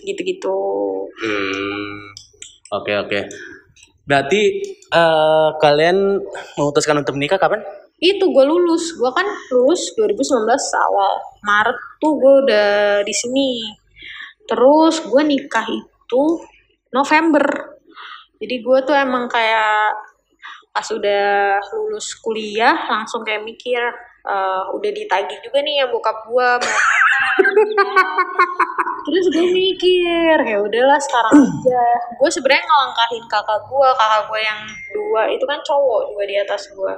gitu-gitu 0.00 0.56
Hmm. 1.20 2.16
Oke 2.72 2.96
oke. 2.96 3.20
Berarti 4.08 4.40
eh, 4.90 5.48
kalian 5.58 6.20
memutuskan 6.56 7.00
untuk 7.00 7.16
menikah 7.16 7.40
kapan? 7.40 7.62
itu 8.00 8.24
gue 8.32 8.44
lulus. 8.48 8.96
Gue 8.96 9.12
kan 9.12 9.28
lulus 9.52 9.92
2019 9.94 10.48
awal 10.88 11.12
Maret 11.44 11.78
tuh 12.00 12.12
gue 12.16 12.34
udah 12.48 12.70
di 13.04 13.14
sini. 13.14 13.60
Terus 14.48 15.04
gue 15.04 15.22
nikah 15.22 15.68
itu 15.68 16.22
November. 16.90 17.44
Jadi 18.40 18.56
gue 18.64 18.78
tuh 18.88 18.96
emang 18.96 19.28
kayak 19.28 19.92
pas 20.72 20.86
udah 20.88 21.60
lulus 21.76 22.16
kuliah 22.24 22.88
langsung 22.88 23.20
kayak 23.20 23.44
mikir 23.44 23.78
eh, 24.24 24.62
udah 24.72 24.90
ditagih 24.96 25.38
juga 25.44 25.60
nih 25.60 25.84
yang 25.84 25.90
bokap 25.92 26.24
gue 26.24 26.48
mau 26.62 26.78
terus 29.06 29.26
gue 29.32 29.46
mikir 29.50 30.36
ya 30.44 30.58
udahlah 30.60 31.00
sekarang 31.00 31.34
aja 31.40 31.84
gue 32.18 32.30
sebenarnya 32.30 32.64
ngelangkahin 32.66 33.24
kakak 33.28 33.60
gue 33.66 33.88
kakak 33.96 34.22
gue 34.28 34.40
yang 34.40 34.60
dua 34.92 35.22
itu 35.32 35.44
kan 35.46 35.58
cowok 35.64 36.00
juga 36.12 36.24
di 36.28 36.36
atas 36.38 36.62
gue 36.72 36.94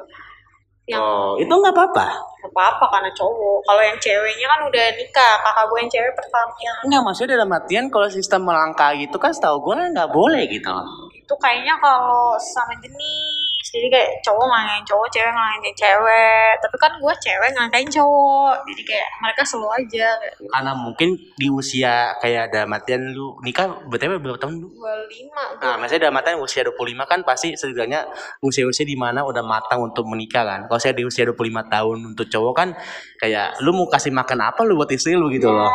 yang 0.90 0.98
Oh 0.98 1.38
itu 1.38 1.46
nggak 1.46 1.74
apa-apa. 1.78 2.06
Gak 2.42 2.50
apa-apa 2.50 2.84
karena 2.90 3.10
cowok. 3.14 3.58
Kalau 3.62 3.82
yang 3.86 3.98
ceweknya 4.02 4.46
kan 4.50 4.60
udah 4.66 4.86
nikah. 4.98 5.34
Kakak 5.38 5.64
gue 5.70 5.78
yang 5.78 5.92
cewek 5.94 6.12
pertama 6.18 6.52
yang 6.58 6.76
Enggak 6.82 7.02
maksudnya 7.06 7.30
dalam 7.38 7.50
artian 7.54 7.86
kalau 7.86 8.08
sistem 8.10 8.40
melangkah 8.42 8.90
gitu 8.98 9.16
kan 9.22 9.30
setahu 9.30 9.62
gue 9.62 9.74
nggak 9.94 10.10
boleh 10.10 10.42
gitu. 10.50 10.74
itu 11.22 11.34
kayaknya 11.38 11.78
kalau 11.78 12.34
sama 12.34 12.74
jenis. 12.82 13.41
Jadi 13.72 13.88
kayak 13.88 14.20
cowok 14.20 14.44
ngelangkain 14.52 14.84
cowok, 14.84 15.08
cewek 15.08 15.32
ngelangkain 15.32 15.76
cewek. 15.80 16.52
Tapi 16.60 16.76
kan 16.76 16.92
gue 17.00 17.14
cewek 17.24 17.48
ngelangkain 17.56 17.88
cowok. 17.88 18.54
Jadi 18.68 18.82
kayak 18.84 19.08
mereka 19.24 19.42
slow 19.48 19.72
aja. 19.72 20.08
Kayak 20.20 20.52
Karena 20.52 20.72
mungkin 20.76 21.08
di 21.16 21.48
usia 21.48 22.12
kayak 22.20 22.52
ada 22.52 22.68
matian 22.68 23.16
lu 23.16 23.40
nikah 23.40 23.80
berarti 23.88 24.12
berapa 24.12 24.36
tahun 24.36 24.60
lu? 24.60 24.68
25 24.76 25.64
Nah, 25.64 25.74
maksudnya 25.80 26.08
dalam 26.08 26.20
artian 26.20 26.36
usia 26.44 26.62
25 26.68 27.08
kan 27.08 27.20
pasti 27.24 27.56
setidaknya 27.56 28.04
usia-usia 28.44 28.84
di 28.84 28.92
mana 28.92 29.24
udah 29.24 29.40
matang 29.40 29.80
untuk 29.88 30.04
menikah 30.04 30.44
kan. 30.44 30.60
Kalau 30.68 30.80
saya 30.80 30.92
di 30.92 31.08
usia 31.08 31.24
25 31.24 31.72
tahun 31.72 31.98
untuk 32.12 32.28
cowok 32.28 32.52
kan 32.52 32.68
kayak 33.16 33.56
lu 33.64 33.72
mau 33.72 33.88
kasih 33.88 34.12
makan 34.12 34.52
apa 34.52 34.60
lu 34.68 34.76
buat 34.76 34.92
istri 34.92 35.16
lu 35.16 35.32
gitu 35.32 35.48
loh. 35.48 35.72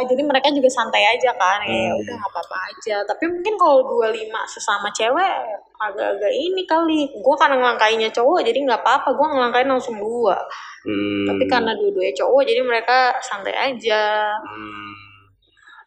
Ya, 0.00 0.16
jadi 0.16 0.22
mereka 0.24 0.48
juga 0.48 0.66
santai 0.66 1.04
aja 1.04 1.28
kan 1.36 1.60
ya 1.62 1.92
Hmm. 1.92 2.00
udah 2.00 2.14
nggak 2.16 2.32
apa-apa 2.32 2.56
aja 2.72 2.96
tapi 3.04 3.28
mungkin 3.28 3.54
kalau 3.54 3.84
25 3.84 4.32
sesama 4.48 4.88
cewek 4.90 5.34
agak-agak 5.76 6.32
ini 6.32 6.64
kali 6.64 7.04
gue 7.12 7.36
karena 7.36 7.60
ngelangkainya 7.60 8.08
cowok 8.08 8.40
jadi 8.40 8.58
nggak 8.64 8.80
apa-apa 8.80 9.12
gue 9.12 9.26
ngelangkain 9.28 9.68
langsung 9.68 10.00
dua 10.00 10.40
Hmm. 10.80 11.28
tapi 11.28 11.44
karena 11.44 11.76
dua-duanya 11.76 12.16
cowok 12.16 12.42
jadi 12.48 12.60
mereka 12.64 12.96
santai 13.20 13.52
aja 13.52 14.32
Hmm. 14.40 14.88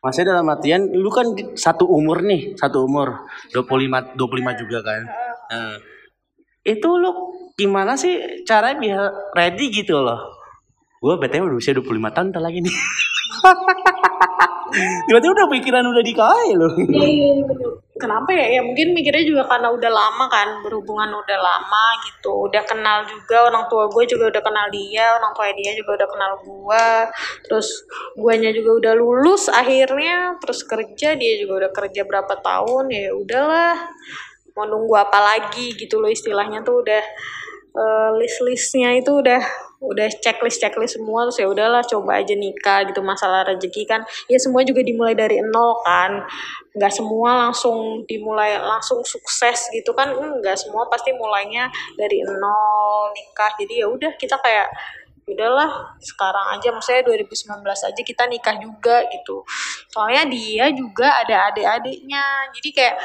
Maksudnya 0.03 0.35
dalam 0.35 0.51
artian 0.51 0.91
lu 0.91 1.07
kan 1.07 1.31
satu 1.55 1.87
umur 1.87 2.27
nih, 2.27 2.59
satu 2.59 2.83
umur 2.83 3.23
25 3.55 4.11
25 4.19 4.51
juga 4.59 4.83
kan. 4.83 5.01
Nah, 5.47 5.79
itu 6.59 6.89
lu 6.99 7.31
gimana 7.55 7.95
sih 7.95 8.43
cara 8.43 8.75
biar 8.75 9.31
ready 9.31 9.71
gitu 9.71 10.03
loh? 10.03 10.19
Gue 11.03 11.19
BTW 11.19 11.43
udah 11.51 11.59
usia 11.59 11.75
25 11.75 12.15
tahun 12.15 12.31
ntar 12.31 12.39
lagi 12.39 12.63
nih. 12.63 12.71
Tiba-tiba 15.05 15.31
udah 15.35 15.47
pikiran 15.51 15.83
udah 15.83 15.99
dikain 15.99 16.55
loh. 16.55 16.71
Iya, 16.79 17.43
Kenapa 17.99 18.31
ya? 18.31 18.57
Ya 18.57 18.61
mungkin 18.63 18.95
mikirnya 18.95 19.21
juga 19.27 19.43
karena 19.51 19.69
udah 19.69 19.91
lama 19.91 20.25
kan 20.31 20.63
berhubungan 20.63 21.11
udah 21.11 21.39
lama 21.43 21.85
gitu. 22.07 22.47
Udah 22.47 22.63
kenal 22.63 23.03
juga 23.03 23.51
orang 23.51 23.67
tua 23.67 23.91
gue 23.91 24.03
juga 24.07 24.31
udah 24.31 24.41
kenal 24.41 24.65
dia, 24.71 25.19
orang 25.19 25.35
tua 25.35 25.51
dia 25.51 25.71
juga 25.75 25.91
udah 25.99 26.07
kenal 26.07 26.31
gue. 26.39 26.87
Terus 27.51 27.67
guanya 28.15 28.49
juga 28.55 28.71
udah 28.79 28.93
lulus 28.95 29.51
akhirnya, 29.51 30.39
terus 30.39 30.63
kerja 30.63 31.19
dia 31.19 31.33
juga 31.35 31.67
udah 31.67 31.71
kerja 31.75 32.01
berapa 32.07 32.33
tahun 32.39 32.89
ya 32.95 33.11
udahlah. 33.11 33.75
Mau 34.55 34.65
nunggu 34.71 34.95
apa 34.95 35.19
lagi 35.19 35.75
gitu 35.75 35.99
loh 35.99 36.07
istilahnya 36.09 36.63
tuh 36.63 36.79
udah 36.79 37.03
eh, 37.75 38.09
list-listnya 38.17 38.97
itu 38.97 39.21
udah 39.21 39.43
udah 39.83 40.07
checklist 40.23 40.63
checklist 40.63 40.95
semua 40.95 41.27
terus 41.27 41.43
ya 41.43 41.47
udahlah 41.51 41.83
coba 41.83 42.23
aja 42.23 42.31
nikah 42.33 42.87
gitu 42.87 43.03
masalah 43.03 43.43
rezeki 43.43 43.83
kan. 43.83 44.01
Ya 44.31 44.39
semua 44.39 44.63
juga 44.63 44.79
dimulai 44.79 45.11
dari 45.13 45.43
nol 45.43 45.83
kan. 45.83 46.23
Nggak 46.73 46.93
semua 46.95 47.47
langsung 47.47 48.07
dimulai 48.07 48.55
langsung 48.57 49.03
sukses 49.03 49.67
gitu 49.75 49.91
kan. 49.91 50.15
Nggak 50.15 50.55
semua 50.55 50.87
pasti 50.87 51.11
mulainya 51.11 51.67
dari 51.99 52.23
nol 52.23 53.11
nikah. 53.11 53.51
Jadi 53.59 53.83
ya 53.83 53.87
udah 53.91 54.15
kita 54.15 54.39
kayak 54.39 54.71
udahlah 55.27 55.99
sekarang 55.99 56.55
aja. 56.55 56.71
Maksudnya 56.71 57.03
2019 57.03 57.63
aja 57.63 58.01
kita 58.03 58.23
nikah 58.31 58.55
juga 58.59 59.03
gitu. 59.11 59.43
Soalnya 59.91 60.23
dia 60.31 60.65
juga 60.71 61.11
ada 61.19 61.51
adik-adiknya. 61.51 62.51
Jadi 62.55 62.69
kayak 62.71 62.95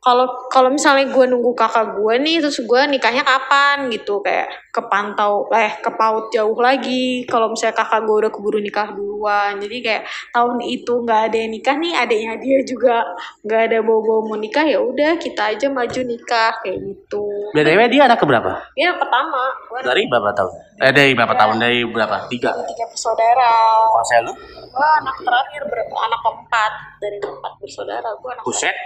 kalau 0.00 0.48
kalau 0.48 0.72
misalnya 0.72 1.12
gue 1.12 1.24
nunggu 1.28 1.52
kakak 1.52 1.92
gue 1.92 2.14
nih 2.24 2.40
terus 2.40 2.64
gue 2.64 2.80
nikahnya 2.88 3.20
kapan 3.20 3.92
gitu 3.92 4.24
kayak 4.24 4.48
kepantau 4.72 5.44
eh 5.52 5.76
kepaut 5.84 6.32
jauh 6.32 6.56
lagi 6.56 7.28
kalau 7.28 7.52
misalnya 7.52 7.76
kakak 7.76 8.08
gue 8.08 8.16
udah 8.16 8.32
keburu 8.32 8.64
nikah 8.64 8.88
duluan 8.96 9.60
jadi 9.60 9.76
kayak 9.84 10.02
tahun 10.32 10.56
itu 10.64 11.04
nggak 11.04 11.20
ada 11.28 11.36
yang 11.36 11.52
nikah 11.52 11.76
nih 11.76 11.92
adiknya 11.92 12.34
dia 12.40 12.58
juga 12.64 12.96
nggak 13.44 13.60
ada 13.68 13.78
bawa-bawa 13.84 14.20
mau 14.24 14.38
nikah 14.40 14.64
ya 14.64 14.80
udah 14.80 15.20
kita 15.20 15.52
aja 15.52 15.68
maju 15.68 16.00
nikah 16.00 16.52
kayak 16.64 16.78
gitu 16.80 17.24
BTW 17.52 17.80
dia 17.92 18.08
anak 18.08 18.16
keberapa? 18.16 18.50
ya 18.72 18.96
pertama 18.96 19.52
gue 19.68 19.84
Dari 19.84 20.02
berapa 20.08 20.32
tahun? 20.32 20.52
Eh 20.80 20.92
dari 20.96 21.12
berapa 21.12 21.34
tahun? 21.36 21.54
Dari 21.60 21.80
berapa? 21.84 22.16
Tiga. 22.32 22.56
tiga 22.64 22.84
bersaudara 22.88 23.52
Kalau 23.84 24.06
saya 24.08 24.20
lu? 24.24 24.32
gue 24.64 24.88
anak 25.04 25.16
terakhir 25.20 25.62
ber- 25.68 25.92
anak 25.92 26.20
keempat 26.24 26.72
dari 27.04 27.18
empat 27.20 27.52
bersaudara 27.60 28.08
gue 28.16 28.30
anak 28.32 28.44
Buset. 28.48 28.76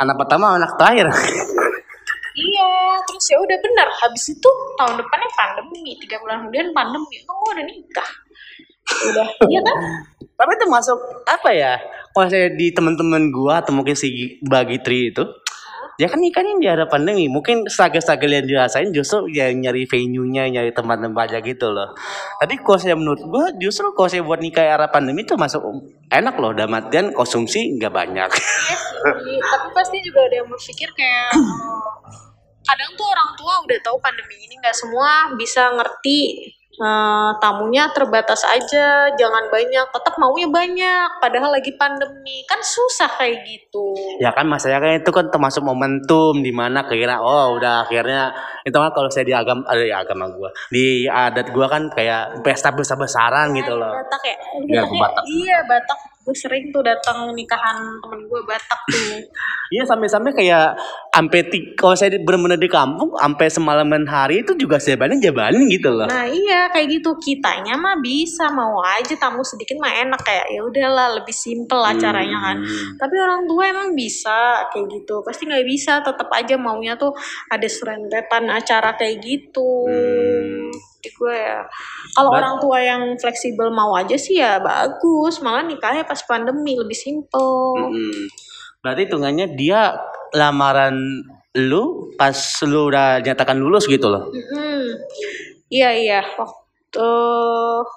Anak 0.00 0.16
pertama, 0.16 0.56
anak 0.56 0.74
terakhir. 0.80 1.12
Iya, 2.30 2.70
terus 3.04 3.24
ya 3.28 3.36
udah 3.36 3.58
benar. 3.60 3.88
Habis 4.00 4.32
itu 4.32 4.50
tahun 4.78 4.96
depannya 4.96 5.28
pandemi, 5.36 5.98
tiga 6.00 6.16
bulan 6.22 6.46
kemudian 6.46 6.72
pandemi, 6.72 7.20
gue 7.20 7.50
udah 7.52 7.64
nikah. 7.66 8.10
Udah, 8.90 9.28
iya 9.46 9.60
kan? 9.62 9.76
Tapi 10.40 10.50
itu 10.56 10.66
masuk 10.72 10.98
apa 11.28 11.50
ya? 11.52 11.76
Kalau 12.10 12.26
saya 12.26 12.48
di 12.50 12.72
teman-teman 12.74 13.30
gua 13.30 13.62
atau 13.62 13.76
mungkin 13.76 13.94
si 13.94 14.40
bagi 14.42 14.80
tri 14.82 15.14
itu, 15.14 15.22
ya 16.00 16.08
kan 16.08 16.16
nikahnya 16.16 16.56
di 16.56 16.64
ada 16.64 16.88
pandemi. 16.88 17.28
Mungkin 17.28 17.68
struggle-struggle 17.68 18.32
yang 18.32 18.46
dirasain 18.48 18.88
justru 18.96 19.28
ya 19.28 19.52
nyari 19.52 19.84
venue-nya, 19.84 20.48
nyari 20.48 20.72
tempat-tempatnya 20.72 21.44
gitu 21.44 21.68
loh. 21.68 21.92
Tapi 22.40 22.56
kalau 22.64 22.80
saya 22.80 22.96
menurut 22.96 23.20
gua 23.28 23.52
justru 23.60 23.92
kalau 23.92 24.08
saya 24.08 24.24
buat 24.24 24.40
nikah 24.40 24.64
era 24.64 24.88
pandemi 24.88 25.28
itu 25.28 25.36
masuk 25.36 25.60
enak 26.08 26.34
loh. 26.40 26.56
Dalam 26.56 26.72
artian 26.72 27.12
konsumsi 27.12 27.76
nggak 27.76 27.92
banyak. 27.92 28.30
Iya 28.32 28.76
sih, 29.20 29.36
tapi 29.44 29.68
pasti 29.76 29.96
juga 30.00 30.24
ada 30.24 30.34
yang 30.40 30.48
berpikir 30.48 30.88
kayak 30.96 31.36
eh, 31.36 31.44
kadang 32.68 32.90
tuh 32.96 33.04
orang 33.04 33.30
tua 33.36 33.54
udah 33.68 33.78
tahu 33.84 33.96
pandemi 34.00 34.40
ini 34.40 34.56
nggak 34.56 34.76
semua 34.76 35.36
bisa 35.36 35.68
ngerti 35.76 36.48
eh, 36.80 37.30
tamunya 37.38 37.92
terbatas 37.92 38.42
aja, 38.48 39.12
jangan 39.14 39.44
banyak, 39.52 39.86
tetap 39.92 40.14
maunya 40.16 40.48
banyak, 40.48 41.08
padahal 41.20 41.52
lagi 41.54 41.76
pandemi 41.76 42.42
kan 42.48 42.58
susah 42.64 43.20
kayak 43.20 43.44
gitu. 43.46 43.92
ya 44.18 44.32
kan 44.34 44.48
masalahnya 44.48 44.80
kan 44.80 44.92
itu 45.00 45.12
kan 45.12 45.26
termasuk 45.30 45.62
momentum 45.64 46.40
di 46.40 46.52
mana 46.52 46.84
kira 46.88 47.20
oh 47.20 47.56
udah 47.56 47.86
akhirnya 47.86 48.32
itu 48.64 48.76
kan 48.76 48.90
kalau 48.92 49.08
saya 49.08 49.24
di 49.24 49.34
agama 49.36 49.64
ada 49.68 49.80
di 49.80 49.94
agama 49.94 50.24
gua 50.32 50.50
di 50.68 51.08
adat 51.08 51.46
gua 51.54 51.66
kan 51.70 51.88
kayak 51.92 52.44
pesta 52.44 52.72
besar 52.74 52.96
besaran 53.00 53.52
gitu 53.56 53.76
loh 53.76 54.00
Batak 54.00 54.22
ya? 54.24 54.36
Iya, 54.64 54.82
Batak. 54.88 55.22
Iya, 55.28 55.58
Batak. 55.68 55.98
Gue 56.30 56.38
sering 56.38 56.70
tuh 56.70 56.78
datang 56.86 57.34
nikahan 57.34 57.98
temen 57.98 58.22
gue 58.30 58.40
Batak 58.46 58.80
tuh. 58.86 59.18
Iya 59.70 59.86
sampai-sampai 59.86 60.34
kayak 60.34 60.74
sampai 61.14 61.46
kalau 61.78 61.94
saya 61.94 62.18
bener-bener 62.18 62.58
di 62.58 62.66
kampung 62.66 63.14
sampai 63.14 63.46
semalaman 63.46 64.02
hari 64.02 64.42
itu 64.42 64.58
juga 64.58 64.82
saya 64.82 64.98
jabanin 64.98 65.22
jabanin 65.22 65.70
gitu 65.70 65.94
loh. 65.94 66.10
Nah 66.10 66.26
iya 66.26 66.66
kayak 66.74 66.98
gitu 66.98 67.14
kitanya 67.22 67.78
mah 67.78 68.02
bisa 68.02 68.50
mau 68.50 68.82
aja 68.82 69.14
tamu 69.14 69.46
sedikit 69.46 69.78
mah 69.78 69.94
enak 69.94 70.26
kayak 70.26 70.50
ya 70.50 70.66
udahlah 70.66 71.14
lebih 71.22 71.30
simpel 71.30 71.86
acaranya 71.86 72.50
kan. 72.50 72.56
Hmm. 72.66 72.98
Tapi 72.98 73.14
orang 73.14 73.46
tua 73.46 73.62
emang 73.70 73.94
bisa 73.94 74.66
kayak 74.74 74.90
gitu. 74.90 75.22
Pasti 75.22 75.46
nggak 75.46 75.62
bisa 75.62 76.02
tetap 76.02 76.26
aja 76.34 76.58
maunya 76.58 76.98
tuh 76.98 77.14
ada 77.46 77.68
serentetan 77.70 78.50
acara 78.50 78.98
kayak 78.98 79.22
gitu. 79.22 79.86
Hmm. 79.86 80.89
Jadi 81.00 81.16
gue 81.16 81.32
ya 81.32 81.64
kalau 82.12 82.36
orang 82.36 82.60
tua 82.60 82.76
yang 82.76 83.16
fleksibel 83.16 83.72
mau 83.72 83.96
aja 83.96 84.20
sih 84.20 84.36
ya 84.36 84.60
bagus. 84.60 85.40
Malah 85.40 85.64
nikahnya 85.64 86.04
pas 86.04 86.20
pandemi 86.28 86.76
lebih 86.76 86.92
simpel. 86.92 87.72
Mm-mm. 87.88 88.28
Berarti 88.84 89.08
hitungannya 89.08 89.56
dia 89.56 89.96
lamaran 90.36 91.24
lu 91.56 92.12
pas 92.20 92.36
lu 92.68 92.92
udah 92.92 93.24
nyatakan 93.24 93.56
lulus 93.56 93.88
gitu 93.88 94.12
loh. 94.12 94.28
Mm-mm. 94.28 95.00
Iya 95.72 95.90
iya 95.96 96.20
waktu 96.36 97.08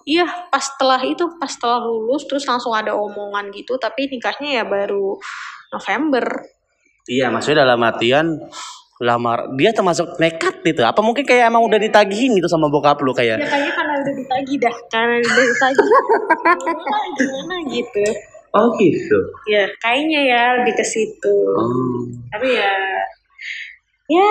iya 0.08 0.24
pas 0.48 0.64
setelah 0.64 1.04
itu 1.04 1.28
pas 1.36 1.52
setelah 1.52 1.84
lulus 1.84 2.24
terus 2.24 2.48
langsung 2.48 2.72
ada 2.72 2.96
omongan 2.96 3.52
gitu 3.52 3.76
tapi 3.76 4.08
nikahnya 4.08 4.62
ya 4.62 4.64
baru 4.64 5.20
November. 5.76 6.24
Iya 7.04 7.28
maksudnya 7.28 7.68
dalam 7.68 7.84
artian 7.84 8.40
lamar 9.02 9.50
dia 9.58 9.74
termasuk 9.74 10.20
nekat 10.22 10.62
gitu. 10.62 10.86
Apa 10.86 11.02
mungkin 11.02 11.26
kayak 11.26 11.50
emang 11.50 11.66
udah 11.66 11.80
ditagihin 11.82 12.38
gitu 12.38 12.46
sama 12.46 12.70
bokap 12.70 13.02
lu 13.02 13.14
kayak 13.16 13.42
Ya 13.42 13.48
kayaknya 13.50 13.74
karena 13.74 13.94
udah 14.02 14.14
ditagi 14.14 14.54
dah 14.62 14.76
karena 14.92 15.16
udah 15.24 15.46
ditagi. 15.50 15.86
gimana, 16.54 16.98
gimana 17.18 17.56
gitu. 17.74 18.06
Oh 18.54 18.68
gitu. 18.78 19.20
Ya 19.50 19.66
kayaknya 19.82 20.20
ya 20.30 20.42
lebih 20.62 20.78
ke 20.78 20.86
situ. 20.86 21.38
Oh. 21.58 22.06
Tapi 22.30 22.54
ya 22.54 22.74
ya 24.12 24.30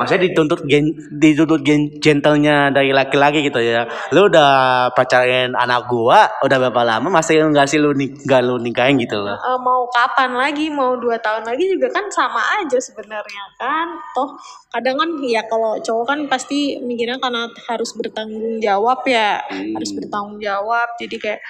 Maksudnya 0.00 0.32
dituntut 0.32 0.60
gen, 0.64 0.96
dituntut 1.12 1.60
gen, 1.60 1.92
gentlenya 2.00 2.72
dari 2.72 2.90
laki-laki 2.90 3.44
gitu 3.44 3.60
ya. 3.60 3.84
Lu 4.16 4.26
udah 4.32 4.88
pacarin 4.96 5.52
anak 5.52 5.86
gua 5.92 6.28
udah 6.40 6.56
berapa 6.56 6.82
lama 6.84 7.08
masih 7.12 7.44
nggak 7.52 7.68
sih 7.68 7.76
lu 7.76 7.92
nik 7.92 8.24
nggak 8.24 8.40
lu 8.44 8.56
nikahin 8.60 8.96
gitu 9.00 9.20
loh. 9.20 9.36
Eh, 9.36 9.58
mau 9.60 9.84
kapan 9.92 10.32
lagi 10.34 10.72
mau 10.72 10.96
dua 10.96 11.20
tahun 11.20 11.44
lagi 11.44 11.68
juga 11.68 11.92
kan 11.92 12.08
sama 12.08 12.40
aja 12.60 12.80
sebenarnya 12.80 13.44
kan 13.60 13.88
toh 14.16 14.34
kadang 14.72 14.96
kan 14.96 15.10
ya 15.26 15.42
kalau 15.50 15.76
cowok 15.82 16.04
kan 16.06 16.18
pasti 16.30 16.78
mikirnya 16.80 17.18
karena 17.20 17.44
harus 17.68 17.90
bertanggung 17.98 18.56
jawab 18.62 19.02
ya 19.04 19.42
Hmm. 19.50 19.74
harus 19.76 19.90
bertanggung 19.94 20.38
jawab 20.38 20.88
jadi 21.00 21.16
kayak 21.18 21.40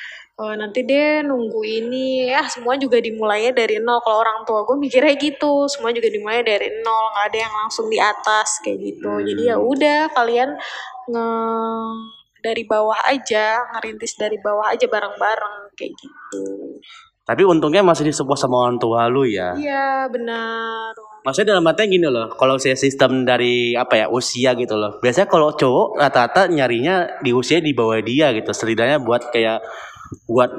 eh, 0.41 0.55
nanti 0.57 0.81
deh 0.89 1.21
nunggu 1.21 1.61
ini. 1.61 2.33
Ya 2.33 2.49
semua 2.49 2.81
juga 2.81 2.97
dimulainya 2.97 3.53
dari 3.53 3.77
nol. 3.79 4.01
Kalau 4.01 4.25
orang 4.25 4.49
tua 4.49 4.65
gue 4.65 4.77
mikirnya 4.81 5.15
gitu. 5.21 5.69
Semua 5.69 5.93
juga 5.93 6.09
dimulai 6.09 6.41
dari 6.41 6.73
nol. 6.81 7.05
Nggak 7.13 7.27
ada 7.29 7.39
yang 7.45 7.55
langsung 7.65 7.87
di 7.93 7.99
atas 8.01 8.65
kayak 8.65 8.79
gitu. 8.81 9.13
Jadi 9.21 9.43
ya 9.53 9.57
udah 9.61 10.09
kalian 10.17 10.57
nge 11.11 11.29
dari 12.41 12.65
bawah 12.65 12.97
aja 13.05 13.61
ngerintis 13.77 14.17
dari 14.17 14.41
bawah 14.41 14.73
aja 14.73 14.89
bareng-bareng 14.89 15.77
kayak 15.77 15.93
gitu. 16.01 16.45
Tapi 17.31 17.47
untungnya 17.47 17.85
masih 17.87 18.11
disupport 18.11 18.35
sama 18.35 18.67
orang 18.67 18.81
tua 18.81 19.07
lu 19.07 19.23
ya. 19.23 19.55
Iya 19.55 20.11
benar. 20.11 20.97
Maksudnya 21.23 21.55
dalam 21.55 21.69
artinya 21.69 21.89
gini 21.93 22.09
loh, 22.09 22.27
kalau 22.35 22.57
saya 22.57 22.75
sistem 22.75 23.29
dari 23.29 23.77
apa 23.77 24.03
ya 24.03 24.07
usia 24.09 24.57
gitu 24.57 24.75
loh. 24.75 24.99
Biasanya 25.05 25.29
kalau 25.29 25.53
cowok 25.53 26.01
rata-rata 26.01 26.49
nyarinya 26.49 27.21
di 27.21 27.31
usia 27.37 27.61
di 27.61 27.77
bawah 27.77 28.01
dia 28.01 28.33
gitu, 28.33 28.51
setidaknya 28.51 28.99
buat 29.05 29.29
kayak 29.29 29.61
buat 30.27 30.51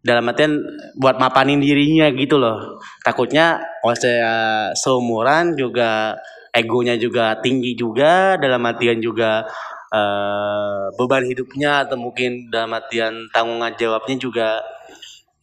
dalam 0.00 0.24
artian 0.32 0.56
buat 0.96 1.20
mapanin 1.20 1.60
dirinya 1.60 2.08
gitu 2.16 2.40
loh. 2.40 2.80
Takutnya 3.04 3.60
kalau 3.84 3.96
saya 3.96 4.32
seumuran 4.72 5.56
juga 5.56 6.16
egonya 6.56 6.96
juga 6.96 7.36
tinggi 7.38 7.76
juga 7.76 8.40
dalam 8.40 8.64
artian 8.64 8.98
juga 8.98 9.44
eh, 9.92 10.84
beban 10.96 11.24
hidupnya 11.28 11.84
atau 11.84 12.00
mungkin 12.00 12.48
dalam 12.48 12.72
artian 12.72 13.28
tanggung 13.30 13.60
jawabnya 13.76 14.16
juga 14.16 14.48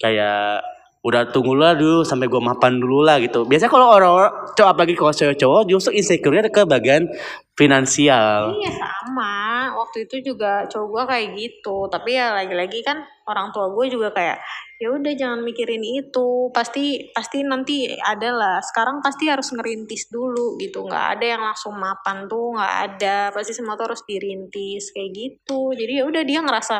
kayak 0.01 0.65
udah 1.06 1.30
tunggu 1.32 1.56
lah 1.56 1.71
dulu 1.71 2.03
sampai 2.03 2.27
gua 2.27 2.43
mapan 2.43 2.82
dulu 2.82 3.06
lah 3.06 3.21
gitu. 3.23 3.47
Biasanya 3.47 3.71
kalau 3.71 3.88
orang-orang 3.95 4.34
cowok 4.60 4.69
apalagi 4.75 4.93
kalau 4.97 5.13
cowok-cowok 5.15 5.62
justru 5.69 5.91
insecure-nya 5.95 6.51
ke 6.51 6.67
bagian 6.67 7.08
finansial. 7.56 8.51
Iya 8.60 8.71
sama, 8.75 9.71
waktu 9.77 10.03
itu 10.03 10.34
juga 10.34 10.67
cowok 10.67 10.88
gue 10.91 11.03
kayak 11.08 11.27
gitu. 11.39 11.88
Tapi 11.88 12.10
ya 12.17 12.36
lagi-lagi 12.36 12.84
kan 12.84 13.08
orang 13.27 13.51
tua 13.51 13.67
gue 13.69 13.85
juga 13.91 14.09
kayak 14.15 14.39
ya 14.77 14.93
udah 14.93 15.13
jangan 15.17 15.41
mikirin 15.41 15.81
itu. 15.81 16.49
Pasti 16.53 17.09
pasti 17.11 17.41
nanti 17.41 17.89
ada 17.97 18.29
lah. 18.33 18.57
Sekarang 18.61 19.01
pasti 19.01 19.29
harus 19.29 19.49
ngerintis 19.53 20.09
dulu 20.13 20.57
gitu. 20.61 20.85
Nggak 20.85 21.05
ada 21.17 21.25
yang 21.37 21.43
langsung 21.43 21.73
mapan 21.75 22.29
tuh 22.29 22.53
nggak 22.53 22.73
ada. 22.89 23.17
Pasti 23.33 23.57
semua 23.57 23.73
tuh 23.73 23.93
harus 23.93 24.01
dirintis 24.05 24.93
kayak 24.93 25.09
gitu. 25.13 25.73
Jadi 25.73 25.93
ya 26.01 26.03
udah 26.05 26.23
dia 26.23 26.39
ngerasa 26.45 26.75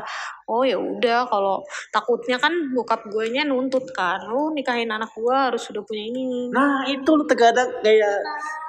oh 0.48 0.64
ya 0.64 0.80
udah 0.80 1.28
kalau 1.28 1.60
takutnya 1.92 2.40
kan 2.40 2.54
bokap 2.72 3.10
gue 3.10 3.26
nya 3.34 3.44
nuntut 3.44 3.84
kan. 3.92 4.22
Lu 4.30 4.54
nikahin 4.54 4.94
anak 4.94 5.12
gue 5.18 5.34
harus 5.34 5.66
sudah 5.66 5.82
punya 5.82 6.06
ini. 6.08 6.54
Nah 6.54 6.86
itu 6.88 7.10
lu 7.18 7.26
terkadang 7.26 7.82
kayak 7.82 8.22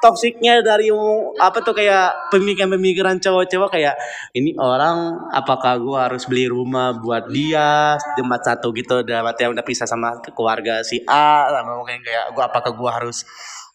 toksiknya 0.03 0.63
dari 0.63 0.91
apa 1.39 1.59
tuh 1.63 1.75
kayak 1.75 2.31
pemikiran-pemikiran 2.31 3.19
cowok-cowok 3.19 3.71
kayak 3.75 3.95
ini 4.35 4.55
orang 4.57 5.29
apakah 5.35 5.79
gua 5.79 6.09
harus 6.09 6.25
beli 6.27 6.47
rumah 6.47 6.95
buat 6.97 7.29
dia 7.31 7.99
jembat 8.17 8.43
satu 8.47 8.71
gitu 8.75 9.03
dalam 9.19 9.27
arti 9.27 9.51
udah 9.51 9.67
pisah 9.67 9.91
sama 9.91 10.23
keluarga 10.31 10.87
si 10.87 11.03
A 11.11 11.51
sama 11.51 11.75
mungkin 11.75 11.99
kayak 12.07 12.31
gua 12.39 12.47
apakah 12.47 12.71
gua 12.79 13.03
harus 13.03 13.27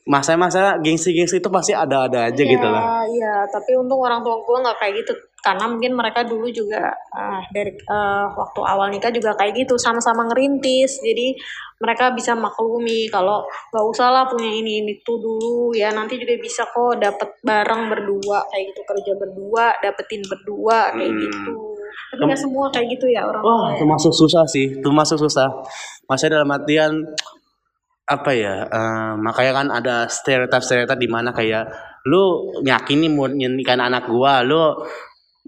masa-masa 0.03 0.75
gengsi-gengsi 0.83 1.39
itu 1.39 1.47
pasti 1.47 1.71
ada-ada 1.71 2.27
aja 2.27 2.43
gitu 2.43 2.67
lah. 2.67 3.07
Iya, 3.07 3.47
tapi 3.47 3.71
untung 3.79 4.03
orang 4.03 4.19
tua 4.19 4.35
gue 4.43 4.57
nggak 4.59 4.77
kayak 4.79 4.93
gitu 4.99 5.15
karena 5.43 5.67
mungkin 5.67 5.91
mereka 5.99 6.23
dulu 6.23 6.47
juga 6.47 6.95
uh, 7.11 7.43
dari 7.51 7.75
uh, 7.91 8.31
waktu 8.31 8.63
awal 8.63 8.87
nikah 8.87 9.11
juga 9.11 9.35
kayak 9.35 9.59
gitu 9.59 9.75
sama-sama 9.75 10.23
ngerintis 10.31 11.03
jadi 11.03 11.35
mereka 11.83 12.15
bisa 12.15 12.31
maklumi 12.31 13.11
kalau 13.11 13.43
nggak 13.75 13.85
usah 13.91 14.07
lah 14.07 14.23
punya 14.31 14.47
ini 14.47 14.87
ini 14.87 15.03
tuh 15.03 15.19
dulu 15.19 15.75
ya 15.75 15.91
nanti 15.91 16.15
juga 16.15 16.39
bisa 16.39 16.63
kok 16.63 16.95
dapet 16.95 17.43
bareng 17.43 17.91
berdua 17.91 18.39
kayak 18.55 18.71
gitu 18.71 18.81
kerja 18.87 19.11
berdua 19.19 19.65
dapetin 19.83 20.23
berdua 20.23 20.95
kayak 20.95 21.11
Hmm. 21.11 21.21
gitu 21.27 21.55
tapi 22.13 22.29
nggak 22.29 22.41
semua 22.41 22.65
kayak 22.69 22.87
gitu 22.93 23.05
ya 23.09 23.25
orang 23.25 23.41
Wah, 23.41 23.73
itu 23.73 23.85
masuk 23.89 24.13
susah 24.13 24.45
sih, 24.45 24.77
itu 24.77 24.89
masuk 24.93 25.17
susah. 25.17 25.49
Maksudnya 26.05 26.41
dalam 26.41 26.53
artian 26.53 26.91
apa 28.05 28.31
ya? 28.35 28.67
eh, 28.67 29.11
makanya 29.17 29.51
kan 29.57 29.67
ada 29.73 29.95
stereotip-stereotip 30.05 30.99
di 30.99 31.09
mana 31.09 31.33
kayak 31.33 31.71
lu 32.05 32.53
yakini 32.67 33.07
mau 33.09 33.25
nyanyikan 33.31 33.79
anak 33.81 34.05
gua, 34.11 34.45
lu 34.45 34.61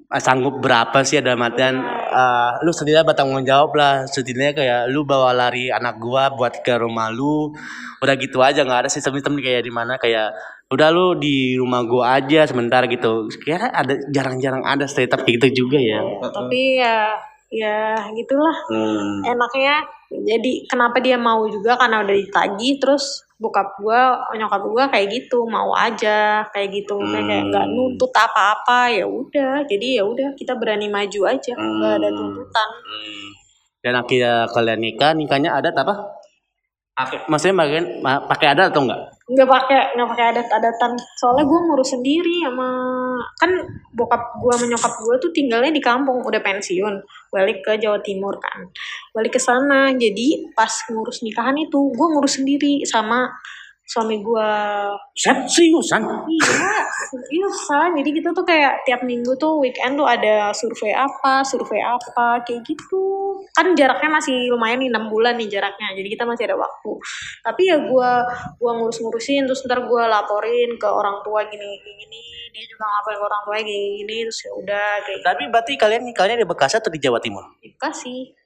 eh, 0.09 0.21
sanggup 0.23 0.57
berapa 0.63 1.05
sih 1.05 1.21
dalam 1.21 1.45
artian 1.45 1.85
eh, 2.09 2.51
lu 2.65 2.71
setidaknya 2.73 3.05
bertanggung 3.13 3.45
jawab 3.45 3.71
lah 3.77 3.93
setidaknya 4.09 4.53
kayak 4.57 4.81
lu 4.89 5.05
bawa 5.05 5.35
lari 5.35 5.69
anak 5.69 6.01
gua 6.01 6.33
buat 6.33 6.65
ke 6.65 6.73
rumah 6.81 7.13
lu 7.13 7.53
udah 8.01 8.15
gitu 8.17 8.41
aja 8.41 8.65
nggak 8.65 8.87
ada 8.87 8.89
sistem-sistem 8.89 9.37
kayak 9.37 9.65
di 9.67 9.71
mana 9.73 9.97
kayak 10.01 10.33
udah 10.65 10.89
lu 10.89 11.13
di 11.15 11.53
rumah 11.55 11.85
gua 11.85 12.17
aja 12.17 12.43
sebentar 12.43 12.81
gitu 12.85 13.29
kira 13.37 13.69
ada 13.69 13.93
jarang-jarang 14.09 14.65
ada 14.65 14.89
stereotip 14.89 15.21
kayak 15.21 15.37
gitu 15.37 15.65
juga 15.65 15.77
ya 15.77 16.01
tapi 16.25 16.81
ya 16.81 17.13
ya 17.53 17.77
gitulah 18.11 18.57
Hmm. 18.67 19.21
enaknya 19.23 19.85
jadi 20.09 20.51
kenapa 20.65 20.97
dia 20.99 21.15
mau 21.15 21.45
juga 21.45 21.77
karena 21.77 22.01
udah 22.01 22.15
ditagi 22.17 22.81
terus 22.81 23.21
bokap 23.37 23.77
gua 23.77 24.25
nyokap 24.33 24.63
gua 24.65 24.83
kayak 24.89 25.13
gitu 25.13 25.45
mau 25.45 25.69
aja 25.71 26.41
kayak 26.49 26.73
gitu 26.73 26.97
kayak 26.97 27.25
kayak 27.25 27.43
nggak 27.53 27.65
Hmm. 27.67 27.75
nuntut 27.75 28.09
apa-apa 28.09 28.89
ya 28.89 29.05
udah 29.05 29.63
jadi 29.69 30.01
ya 30.01 30.03
udah 30.03 30.33
kita 30.33 30.57
berani 30.57 30.89
maju 30.89 31.29
aja 31.29 31.53
nggak 31.53 31.93
ada 32.01 32.09
Hmm. 32.09 32.17
tuntutan 32.17 32.69
Hmm. 32.81 33.27
Dan 33.85 33.93
akhirnya 33.93 34.49
kalian 34.49 34.81
nikah, 34.81 35.13
nikahnya 35.13 35.53
adat 35.53 35.77
apa? 35.77 35.93
Ak- 36.97 37.29
Maksudnya 37.29 37.53
ma- 38.01 38.25
pakai 38.25 38.57
adat 38.57 38.73
atau 38.73 38.81
enggak? 38.81 39.13
Nggak 39.25 39.49
pakai 39.49 39.97
nggak 39.97 40.09
pakai 40.13 40.25
adat-adatan. 40.37 40.91
Soalnya 41.17 41.49
gua 41.49 41.59
ngurus 41.65 41.97
sendiri 41.97 42.45
sama 42.45 42.69
kan 43.41 43.51
bokap 43.97 44.37
gua 44.37 44.53
menyokap 44.61 44.93
gua 45.01 45.17
tuh 45.17 45.33
tinggalnya 45.33 45.73
di 45.73 45.81
kampung 45.81 46.21
udah 46.21 46.41
pensiun. 46.45 47.01
Balik 47.33 47.65
ke 47.65 47.81
Jawa 47.81 47.97
Timur 48.05 48.37
kan. 48.37 48.69
Balik 49.17 49.37
ke 49.37 49.41
sana. 49.41 49.89
Jadi 49.97 50.53
pas 50.53 50.69
ngurus 50.93 51.25
nikahan 51.25 51.57
itu 51.57 51.89
gua 51.97 52.07
ngurus 52.13 52.37
sendiri 52.37 52.85
sama 52.85 53.25
suami 53.85 54.19
gua 54.25 54.49
Set 55.15 55.47
seriusan? 55.47 56.01
Iya, 56.03 56.73
seriusan. 57.07 57.95
Jadi 58.01 58.09
kita 58.19 58.35
tuh 58.35 58.43
kayak 58.43 58.83
tiap 58.83 59.05
minggu 59.05 59.31
tuh 59.39 59.61
weekend 59.61 59.95
tuh 59.95 60.03
ada 60.03 60.51
survei 60.51 60.91
apa, 60.91 61.45
survei 61.45 61.79
apa, 61.79 62.43
kayak 62.43 62.65
gitu. 62.65 63.37
Kan 63.55 63.71
jaraknya 63.77 64.19
masih 64.19 64.51
lumayan 64.51 64.81
nih 64.83 64.91
6 64.91 65.07
bulan 65.13 65.39
nih 65.39 65.47
jaraknya. 65.47 65.95
Jadi 65.95 66.07
kita 66.11 66.27
masih 66.27 66.51
ada 66.51 66.57
waktu. 66.59 66.91
Tapi 67.45 67.61
ya 67.69 67.77
gua 67.87 68.25
gua 68.59 68.71
ngurus-ngurusin 68.81 69.47
terus 69.47 69.63
ntar 69.63 69.85
gua 69.87 70.09
laporin 70.09 70.75
ke 70.75 70.89
orang 70.89 71.21
tua 71.23 71.47
gini 71.47 71.79
gini. 71.79 72.25
Dia 72.51 72.65
juga 72.67 72.83
ngapain 72.87 73.17
ke 73.19 73.25
orang 73.25 73.41
tua 73.45 73.55
gini 73.61 74.03
gini 74.03 74.17
terus 74.27 74.39
ya 74.43 74.51
udah 74.55 74.87
kayak 75.05 75.19
Tapi 75.23 75.43
berarti 75.47 75.73
kalian 75.79 76.03
nikahnya 76.07 76.35
di 76.41 76.47
Bekasi 76.47 76.75
atau 76.81 76.91
di 76.91 76.99
Jawa 76.99 77.19
Timur? 77.21 77.43
gitu 77.61 77.71
sih. 77.71 77.71
Bekasi. 77.77 78.44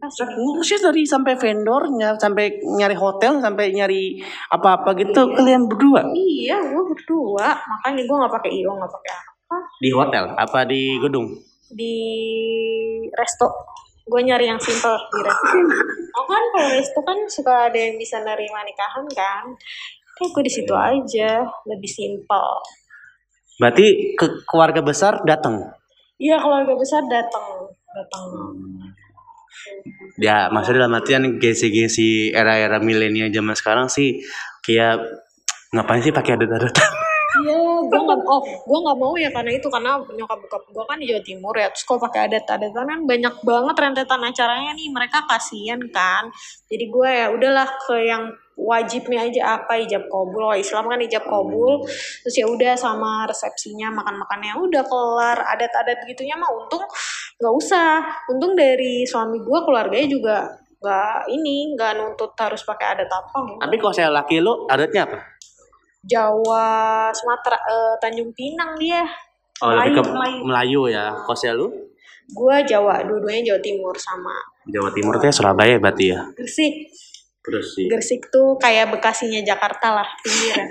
Ngurusnya 0.00 0.78
dari 0.92 1.02
sampai 1.04 1.34
vendornya, 1.36 2.16
sampai 2.16 2.62
nyari 2.64 2.96
hotel, 2.96 3.42
sampai 3.42 3.72
nyari 3.76 4.20
apa-apa 4.48 4.96
gitu. 4.96 5.32
Kalian 5.36 5.68
berdua? 5.68 6.06
Iya, 6.14 6.72
gua 6.72 6.84
berdua. 6.88 7.46
Makanya 7.56 8.02
gua 8.08 8.16
nggak 8.24 8.34
pakai 8.40 8.52
iyo, 8.52 8.70
nggak 8.72 8.92
pakai 8.92 9.12
apa. 9.12 9.56
di 9.84 9.90
hotel? 9.92 10.24
Apa 10.32 10.64
di 10.64 10.96
gedung? 10.96 11.28
di 11.72 11.96
resto. 13.16 13.48
Gue 14.02 14.20
nyari 14.22 14.50
yang 14.50 14.60
simple 14.60 14.92
di 14.92 15.20
resto. 15.24 15.56
Oh 16.12 16.28
kan 16.28 16.44
kalau 16.52 16.68
resto 16.76 17.00
kan 17.00 17.18
suka 17.24 17.72
ada 17.72 17.78
yang 17.78 17.96
bisa 17.96 18.20
nerima 18.20 18.60
nikahan 18.68 19.06
kan? 19.16 19.44
Kayak 20.20 20.30
gue 20.36 20.42
di 20.44 20.52
situ 20.52 20.74
aja 20.76 21.40
lebih 21.64 21.88
simple. 21.88 22.50
Berarti 23.56 24.16
ke 24.18 24.44
keluarga 24.44 24.84
besar 24.84 25.24
datang. 25.24 25.72
iya 26.22 26.38
keluarga 26.38 26.78
besar 26.78 27.02
datang 27.10 27.66
datang 27.90 28.24
Ya, 30.20 30.48
maksudnya 30.52 30.86
dalam 30.86 30.98
artian 30.98 31.40
gengsi-gengsi 31.40 32.30
era-era 32.30 32.78
milenial 32.78 33.32
zaman 33.32 33.56
sekarang 33.56 33.86
sih 33.88 34.20
kayak 34.62 35.02
ngapain 35.72 36.04
sih 36.04 36.12
pakai 36.14 36.36
adat-adat? 36.36 36.74
iya 37.40 37.58
gue 37.88 38.00
nggak 38.04 38.20
oh 38.28 38.42
gue 38.44 38.78
nggak 38.84 38.98
mau 39.00 39.14
ya 39.16 39.30
karena 39.32 39.50
itu 39.56 39.66
karena 39.72 39.96
nyokap 40.04 40.38
bokap 40.44 40.62
gue 40.68 40.84
kan 40.84 40.96
di 41.00 41.06
Jawa 41.08 41.22
Timur 41.24 41.54
ya 41.56 41.68
terus 41.72 41.84
kalau 41.88 42.00
pakai 42.04 42.28
adat-adatan 42.28 42.84
kan 42.84 43.00
banyak 43.08 43.34
banget 43.40 43.76
rentetan 43.80 44.20
acaranya 44.20 44.70
nih 44.76 44.88
mereka 44.92 45.24
kasihan 45.24 45.80
kan 45.88 46.28
jadi 46.68 46.84
gue 46.92 47.08
ya 47.08 47.26
udahlah 47.32 47.68
ke 47.88 47.96
yang 48.04 48.24
wajibnya 48.52 49.24
aja 49.24 49.58
apa 49.58 49.80
ijab 49.80 50.12
kabul 50.12 50.44
Kalau 50.44 50.60
Islam 50.60 50.84
kan 50.92 51.00
ijab 51.00 51.24
kabul 51.24 51.72
terus 52.22 52.36
ya 52.36 52.46
udah 52.46 52.76
sama 52.76 53.24
resepsinya 53.24 53.88
makan 53.88 54.20
makannya 54.20 54.52
udah 54.60 54.82
kelar 54.84 55.38
adat-adat 55.56 56.04
gitunya 56.04 56.36
mah 56.36 56.52
untung 56.52 56.84
nggak 57.42 57.54
usah 57.58 57.98
untung 58.30 58.54
dari 58.54 59.02
suami 59.02 59.42
gue 59.42 59.58
keluarganya 59.66 60.06
juga 60.06 60.36
nggak 60.78 61.26
ini 61.26 61.74
nggak 61.74 61.92
nuntut 61.98 62.30
harus 62.38 62.62
pakai 62.62 62.94
adat 62.94 63.10
apa 63.10 63.58
Tapi 63.58 63.74
kalau 63.82 63.90
saya 63.90 64.14
laki 64.14 64.38
lu 64.38 64.66
adatnya 64.70 65.10
apa? 65.10 65.18
Jawa 66.02 66.66
Sumatera 67.10 67.58
eh, 67.58 67.94
Tanjung 67.98 68.30
Pinang 68.30 68.78
dia 68.78 69.02
Oh, 69.62 69.70
lebih 69.70 69.94
ke 69.94 70.02
Melayu, 70.02 70.10
Melayu. 70.10 70.38
Melayu 70.42 70.82
ya. 70.90 71.06
Saya 71.34 71.54
lu 71.54 71.70
gue 72.32 72.56
Jawa 72.66 73.02
dua-duanya 73.06 73.54
Jawa 73.54 73.60
Timur 73.62 73.94
sama 73.94 74.34
Jawa 74.66 74.90
Timur 74.90 75.14
teh 75.18 75.30
Surabaya 75.30 75.78
berarti 75.78 76.10
ya. 76.10 76.20
Gresik 76.34 76.90
Terus 77.42 77.74
sih. 77.74 77.90
Gresik 77.90 78.30
tuh 78.30 78.54
kayak 78.54 78.94
Bekasinya 78.94 79.42
Jakarta 79.42 79.98
lah 79.98 80.06
pinggiran 80.22 80.66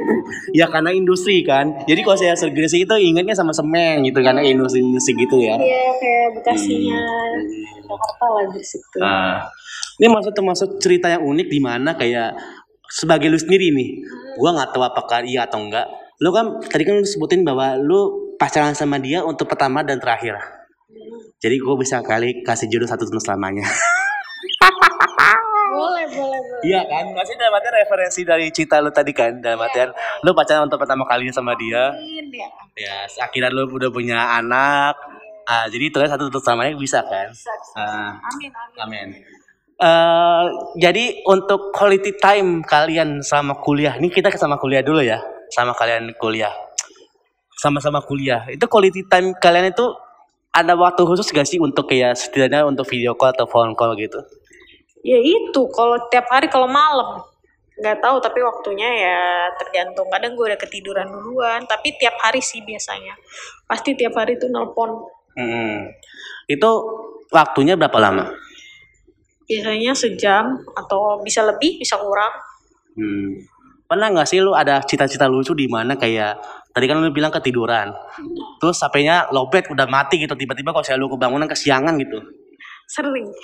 Ya 0.58 0.64
karena 0.64 0.88
industri 0.88 1.44
kan. 1.44 1.76
Jadi 1.84 2.00
kalau 2.00 2.16
saya 2.16 2.32
Gresik 2.32 2.88
itu 2.88 2.94
ingatnya 2.96 3.36
sama 3.36 3.52
semen 3.52 4.00
gitu 4.00 4.24
karena 4.24 4.40
industri-industri 4.40 5.12
gitu 5.12 5.36
ya. 5.44 5.60
iya 5.60 5.92
kayak 6.00 6.28
Bekasinya 6.40 6.96
Hmm. 7.36 7.84
Jakarta 7.84 8.26
lah 8.32 8.44
Gresik 8.48 8.80
tuh 8.90 9.00
Nah, 9.04 9.44
ini 10.00 10.06
maksud 10.08 10.32
termasuk 10.32 10.68
cerita 10.80 11.12
yang 11.12 11.20
unik 11.20 11.48
di 11.52 11.60
mana 11.60 11.92
kayak 11.92 12.32
sebagai 12.88 13.28
lu 13.28 13.36
sendiri 13.36 13.76
nih, 13.76 13.88
gua 14.40 14.56
nggak 14.56 14.72
tahu 14.72 14.82
apakah 14.88 15.20
iya 15.20 15.44
atau 15.44 15.60
enggak. 15.60 15.84
Lu 16.24 16.32
kan 16.32 16.56
tadi 16.64 16.88
kan 16.88 16.96
lu 16.96 17.04
sebutin 17.04 17.44
bahwa 17.44 17.76
lu 17.76 18.32
pacaran 18.40 18.72
sama 18.72 18.96
dia 18.96 19.20
untuk 19.20 19.52
pertama 19.52 19.84
dan 19.84 20.00
terakhir. 20.00 20.40
Jadi 21.44 21.60
gua 21.60 21.76
bisa 21.76 22.00
kali 22.00 22.40
kasih 22.40 22.72
jodoh 22.72 22.88
satu 22.88 23.04
tahun 23.04 23.20
selamanya. 23.20 23.68
boleh 26.16 26.40
Iya 26.64 26.80
kan? 26.88 27.04
Masih 27.12 27.34
dalam 27.36 27.52
artian 27.54 27.74
referensi 27.76 28.20
dari 28.24 28.46
cerita 28.48 28.80
lu 28.80 28.90
tadi 28.90 29.12
kan, 29.12 29.38
dalam 29.38 29.60
artian 29.60 29.92
lu 30.24 30.32
pacaran 30.32 30.66
untuk 30.66 30.80
pertama 30.80 31.04
kalinya 31.04 31.34
sama 31.36 31.52
dia. 31.54 31.92
Amin 31.92 32.32
ya 32.32 32.48
Ya, 32.76 33.08
akhirnya 33.24 33.48
lu 33.52 33.68
udah 33.72 33.88
punya 33.88 34.20
anak. 34.36 34.96
Ah, 35.48 35.64
jadi 35.70 35.88
terus 35.94 36.10
satu 36.10 36.28
tahun 36.28 36.42
selamanya 36.42 36.72
bisa 36.76 37.00
kan? 37.06 37.30
bisa, 37.30 37.52
bisa. 37.54 37.78
Ah. 37.78 38.12
amin 38.34 38.50
amin 38.50 38.80
Amin. 38.82 39.08
Eh, 39.76 40.44
jadi 40.80 41.20
untuk 41.28 41.68
quality 41.76 42.16
time 42.16 42.64
kalian 42.64 43.20
sama 43.20 43.60
kuliah, 43.60 44.00
ini 44.00 44.08
kita 44.08 44.32
sama 44.40 44.56
kuliah 44.56 44.80
dulu 44.80 45.04
ya, 45.04 45.20
sama 45.52 45.76
kalian 45.76 46.16
kuliah, 46.16 46.52
sama-sama 47.60 48.00
kuliah. 48.00 48.48
Itu 48.48 48.72
quality 48.72 49.04
time 49.04 49.36
kalian 49.36 49.76
itu 49.76 49.84
ada 50.48 50.72
waktu 50.72 51.04
khusus 51.04 51.28
gak 51.28 51.44
sih 51.44 51.60
untuk 51.60 51.92
kayak 51.92 52.16
setidaknya 52.16 52.64
untuk 52.64 52.88
video 52.88 53.12
call 53.12 53.36
atau 53.36 53.44
phone 53.44 53.76
call 53.76 53.92
gitu? 54.00 54.16
Ya 55.06 55.18
itu 55.22 55.62
kalau 55.70 55.94
tiap 56.10 56.26
hari 56.26 56.50
kalau 56.50 56.66
malam 56.66 57.22
nggak 57.78 58.02
tahu 58.02 58.18
tapi 58.18 58.42
waktunya 58.42 58.88
ya 58.88 59.20
tergantung 59.54 60.10
kadang 60.10 60.34
gue 60.34 60.48
udah 60.48 60.58
ketiduran 60.58 61.06
duluan 61.06 61.62
tapi 61.68 61.94
tiap 61.94 62.18
hari 62.18 62.42
sih 62.42 62.64
biasanya 62.64 63.14
pasti 63.70 63.94
tiap 63.94 64.18
hari 64.18 64.34
tuh 64.34 64.50
nelpon 64.50 65.14
Hmm. 65.36 65.92
Itu 66.48 66.70
waktunya 67.28 67.76
berapa 67.76 68.00
lama? 68.00 68.32
biasanya 69.46 69.94
sejam 69.94 70.58
atau 70.74 71.22
bisa 71.22 71.46
lebih 71.46 71.78
bisa 71.78 71.94
kurang 72.00 72.34
Hmm. 72.96 73.44
Pernah 73.86 74.08
nggak 74.08 74.26
sih 74.26 74.40
lu 74.40 74.56
ada 74.56 74.80
cita-cita 74.82 75.28
lucu 75.28 75.52
di 75.52 75.68
mana 75.68 76.00
kayak 76.00 76.40
tadi 76.72 76.88
kan 76.88 76.96
lu 76.96 77.12
bilang 77.12 77.28
ketiduran, 77.28 77.92
terus 78.56 78.80
HP-nya 78.80 79.28
lowbat 79.30 79.68
udah 79.68 79.84
mati 79.84 80.16
gitu 80.16 80.32
tiba-tiba 80.32 80.72
kalau 80.72 80.82
saya 80.82 80.96
lu 80.96 81.12
kebangunan 81.12 81.44
kesiangan 81.44 81.92
gitu. 82.00 82.18
Sering 82.86 83.26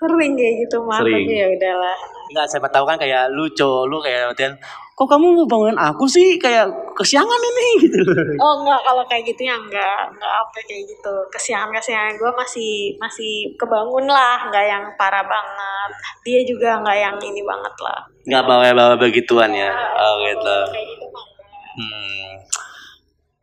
sering 0.00 0.32
kayak 0.32 0.54
gitu 0.64 0.76
mah 0.80 0.96
Sering. 1.04 1.28
tapi 1.28 1.32
ya 1.36 1.46
udahlah 1.52 1.98
Enggak 2.30 2.46
siapa 2.46 2.70
tahu 2.70 2.86
kan 2.86 2.94
kayak 2.94 3.26
lucu, 3.34 3.66
lu 3.90 3.98
kayak 3.98 4.30
latihan, 4.30 4.54
kok 4.94 5.02
kamu 5.10 5.34
mau 5.34 5.50
bangunin 5.50 5.74
aku 5.74 6.06
sih 6.06 6.38
kayak 6.38 6.62
kesiangan 6.94 7.26
ini 7.42 7.66
gitu. 7.82 8.06
oh 8.38 8.62
enggak 8.62 8.78
kalau 8.86 9.02
kayak 9.10 9.26
gitu 9.26 9.50
ya 9.50 9.58
enggak 9.58 9.98
enggak 10.14 10.30
apa 10.30 10.58
kayak 10.62 10.86
gitu 10.86 11.10
kesiangan 11.34 11.74
kesiangan 11.74 12.14
gue 12.14 12.30
masih 12.38 12.94
masih 13.02 13.50
kebangun 13.58 14.06
lah 14.06 14.46
enggak 14.46 14.62
yang 14.62 14.84
parah 14.94 15.26
banget 15.26 15.90
dia 16.22 16.40
juga 16.46 16.78
enggak 16.78 16.96
yang 17.02 17.16
ini 17.18 17.42
banget 17.42 17.74
lah 17.82 17.98
Nggak 18.30 18.44
bawa-bawa 18.46 18.94
begituan 18.94 19.50
ya. 19.50 19.74
Oh 19.74 20.14
gitu. 20.22 20.56
kayak 20.70 20.86
gitu 20.86 21.04
enggak. 21.10 21.26
Hmm. 21.74 22.30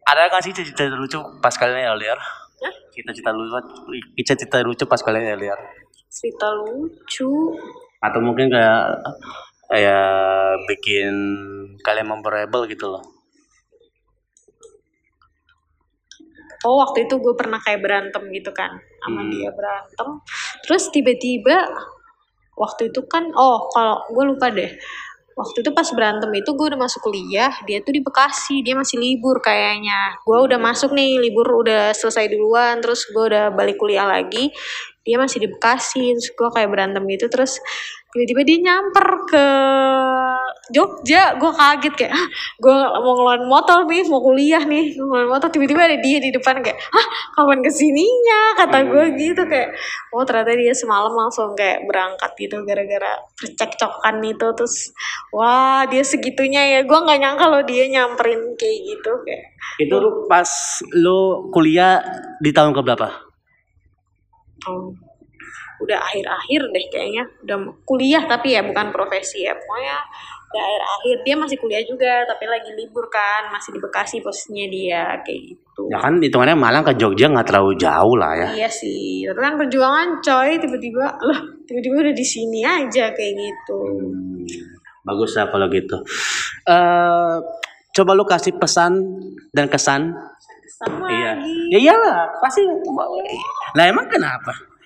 Ada 0.08 0.32
nggak 0.32 0.42
sih 0.48 0.52
cita-cita 0.56 0.96
lucu 0.96 1.20
pas 1.44 1.52
kalian 1.52 1.92
LDR? 2.00 2.16
Cita-cita 2.93 3.30
lucu, 3.30 3.54
cita-cita 4.17 4.58
lucu 4.65 4.84
pas 4.89 5.02
kalian 5.02 5.38
LDR? 5.38 5.62
cerita 6.08 6.50
lucu. 6.50 7.54
Atau 8.02 8.20
mungkin 8.26 8.50
kayak 8.50 8.82
kayak 9.70 10.10
bikin 10.65 11.13
kalian 11.86 12.10
memorable 12.10 12.65
gitu 12.65 12.89
loh. 12.89 13.04
Oh 16.65 16.82
waktu 16.82 17.06
itu 17.06 17.22
gue 17.22 17.34
pernah 17.38 17.62
kayak 17.62 17.86
berantem 17.86 18.24
gitu 18.34 18.50
kan 18.50 18.74
sama 19.06 19.22
Hmm. 19.22 19.30
dia 19.30 19.54
berantem. 19.54 20.10
Terus 20.65 20.89
tiba-tiba 20.89 21.70
waktu 22.58 22.89
itu 22.89 23.06
kan 23.06 23.30
oh 23.38 23.70
kalau 23.70 24.02
gue 24.10 24.24
lupa 24.34 24.50
deh 24.50 24.74
waktu 25.38 25.62
itu 25.62 25.69
pas 25.69 25.86
berantem 25.93 26.34
itu 26.34 26.50
gue 26.58 26.65
udah 26.73 26.82
masuk 26.82 27.06
kuliah 27.06 27.54
dia 27.69 27.78
tuh 27.86 27.93
di 27.93 28.02
Bekasi 28.02 28.65
dia 28.65 28.73
masih 28.73 28.97
libur 28.97 29.38
kayaknya. 29.38 30.17
Gue 30.26 30.41
udah 30.41 30.58
masuk 30.58 30.97
nih 30.97 31.21
libur 31.21 31.62
udah 31.62 31.93
selesai 31.93 32.26
duluan 32.34 32.82
terus 32.82 33.06
gue 33.08 33.23
udah 33.30 33.54
balik 33.54 33.78
kuliah 33.78 34.10
lagi. 34.10 34.50
Dia 35.06 35.21
masih 35.21 35.45
di 35.45 35.47
Bekasi 35.54 36.17
terus 36.17 36.34
gue 36.34 36.50
kayak 36.52 36.69
berantem 36.73 37.06
gitu 37.06 37.30
terus 37.30 37.62
tiba-tiba 38.12 38.41
dia 38.43 38.58
nyamper 38.65 39.08
ke 39.30 39.45
Jogja. 40.74 41.36
Gue 41.36 41.52
kaget 41.54 41.94
kayak 41.94 42.14
ah 42.16 42.28
gue 42.60 42.78
mau 43.04 43.14
ngeluarin 43.18 43.48
motor 43.48 43.86
nih 43.86 44.04
mau 44.10 44.22
kuliah 44.24 44.64
nih. 44.64 44.98
Ngeluarin 44.98 45.30
motor 45.30 45.48
tiba-tiba 45.54 45.86
ada 45.86 45.98
dia 46.02 46.18
di 46.18 46.30
depan 46.34 46.60
kayak 46.60 46.78
ah 46.94 47.08
kapan 47.38 47.60
ke 47.62 47.72
sininya 47.72 48.42
kata 48.58 48.78
gue 48.90 49.06
gitu 49.16 49.42
kayak 49.46 49.70
oh 50.16 50.24
ternyata 50.26 50.52
dia 50.58 50.74
semalam 50.74 51.14
langsung 51.14 51.54
kayak 51.54 51.86
berangkat 51.86 52.32
gitu 52.40 52.64
gara-gara 52.66 53.14
percekcokan 53.38 54.16
itu. 54.26 54.48
Terus 54.58 54.76
wah 55.32 55.86
dia 55.88 56.02
segitunya 56.02 56.62
ya. 56.78 56.80
Gue 56.84 57.00
nggak 57.00 57.20
nyangka 57.22 57.46
lo 57.48 57.62
dia 57.64 57.86
nyamperin 57.88 58.58
kayak 58.58 58.78
gitu 58.84 59.12
kayak. 59.24 59.56
Itu 59.78 59.96
lu 60.00 60.26
pas 60.26 60.50
lu 60.98 61.50
kuliah 61.54 62.02
di 62.42 62.50
tahun 62.50 62.74
ke 62.74 62.82
berapa 62.82 63.28
oh, 64.68 64.92
udah 65.84 66.00
akhir-akhir 66.10 66.62
deh 66.74 66.86
kayaknya. 66.92 67.24
Udah 67.46 67.58
kuliah 67.88 68.24
tapi 68.28 68.58
ya 68.58 68.62
bukan 68.66 68.92
profesi 68.92 69.46
ya. 69.46 69.54
Pokoknya 69.56 69.98
udah 70.48 70.64
akhir-akhir. 70.64 71.18
Dia 71.28 71.36
masih 71.36 71.58
kuliah 71.60 71.84
juga 71.84 72.24
tapi 72.24 72.48
lagi 72.48 72.72
libur 72.74 73.12
kan. 73.12 73.52
Masih 73.52 73.76
di 73.76 73.80
Bekasi 73.84 74.24
posisinya 74.24 74.66
dia 74.72 75.04
kayak 75.22 75.42
gitu. 75.54 75.82
Ya 75.92 76.00
kan 76.00 76.20
hitungannya 76.24 76.56
Malang 76.56 76.84
ke 76.88 76.94
Jogja 76.96 77.28
nggak 77.28 77.48
terlalu 77.52 77.76
jauh 77.76 78.16
lah 78.16 78.34
ya. 78.36 78.48
Iya 78.64 78.70
sih. 78.72 79.28
Tapi 79.28 79.40
kan 79.40 79.54
perjuangan 79.60 80.08
coy 80.24 80.50
tiba-tiba 80.58 81.06
lah 81.20 81.40
tiba-tiba 81.68 81.96
udah 82.08 82.16
di 82.16 82.26
sini 82.26 82.64
aja 82.64 83.12
kayak 83.12 83.34
gitu. 83.36 83.80
Hmm, 83.84 84.48
bagus 85.04 85.36
lah 85.36 85.52
kalau 85.52 85.68
gitu. 85.68 85.98
Eh 86.68 87.36
coba 87.92 88.12
lu 88.16 88.24
kasih 88.24 88.56
pesan 88.56 88.94
dan 89.52 89.68
kesan. 89.68 90.16
Sama 90.78 91.10
iya. 91.10 91.34
lagi. 91.34 91.58
Ya 91.74 91.80
iyalah 91.82 92.38
pasti. 92.40 92.62
Lah 93.76 93.86
emang 93.90 94.06
kenapa 94.08 94.77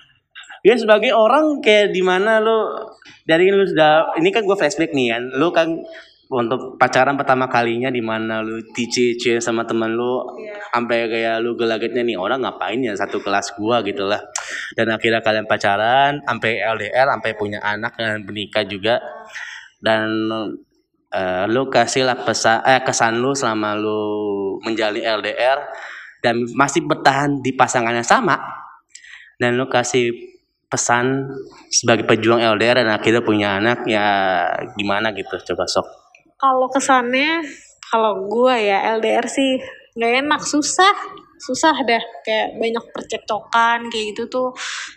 ya 0.62 0.78
sebagai 0.78 1.14
orang 1.14 1.62
kayak 1.62 1.94
di 1.94 2.02
mana 2.06 2.38
lu 2.42 2.70
dari 3.26 3.50
lu 3.50 3.66
sudah 3.66 4.18
ini 4.18 4.30
kan 4.30 4.46
gue 4.46 4.58
flashback 4.58 4.94
nih 4.94 5.18
kan 5.18 5.24
lu 5.38 5.50
kan 5.50 5.68
untuk 6.32 6.80
pacaran 6.80 7.20
pertama 7.20 7.52
kalinya 7.52 7.92
di 7.92 8.00
mana 8.00 8.40
lu 8.40 8.64
TCC 8.72 9.44
sama 9.44 9.68
teman 9.68 9.92
lu 9.92 10.24
Iya. 10.40 10.64
sampai 10.72 11.12
kayak 11.12 11.44
lu 11.44 11.60
gelagatnya 11.60 12.08
nih 12.08 12.16
orang 12.16 12.40
ngapain 12.48 12.80
ya 12.80 12.96
satu 12.96 13.20
kelas 13.20 13.52
gua 13.60 13.84
gitu 13.84 14.08
lah. 14.08 14.24
Dan 14.72 14.96
akhirnya 14.96 15.20
kalian 15.20 15.44
pacaran 15.44 16.24
sampai 16.24 16.64
LDR 16.64 17.12
sampai 17.12 17.32
punya 17.36 17.60
anak 17.60 18.00
dan 18.00 18.24
menikah 18.24 18.64
juga. 18.64 19.04
Dan 19.84 20.32
lu 21.52 21.68
kasih 21.68 22.08
lah 22.08 22.16
pesan 22.24 22.64
eh 22.64 22.80
kesan 22.80 23.20
lu 23.20 23.36
selama 23.36 23.76
lu 23.76 24.00
menjalani 24.64 25.04
LDR 25.04 25.60
dan 26.24 26.48
masih 26.56 26.88
bertahan 26.88 27.44
di 27.44 27.52
pasangan 27.52 27.92
yang 27.92 28.08
sama. 28.08 28.40
Dan 29.36 29.60
lu 29.60 29.68
kasih 29.68 30.31
pesan 30.72 31.28
sebagai 31.68 32.08
pejuang 32.08 32.40
LDR 32.40 32.88
dan 32.88 32.96
akhirnya 32.96 33.20
punya 33.20 33.60
anak 33.60 33.84
ya 33.84 34.08
gimana 34.80 35.12
gitu? 35.12 35.36
Coba 35.52 35.68
sok. 35.68 35.84
Kalau 36.40 36.72
kesannya 36.72 37.44
kalau 37.92 38.32
gua 38.32 38.56
ya 38.56 38.96
LDR 38.96 39.28
sih 39.28 39.60
nggak 40.00 40.14
enak 40.24 40.42
susah. 40.48 40.96
Susah 41.42 41.74
dah 41.90 41.98
kayak 42.22 42.62
banyak 42.62 42.86
percekcokan 42.94 43.90
kayak 43.90 44.14
gitu 44.14 44.30
tuh 44.30 44.48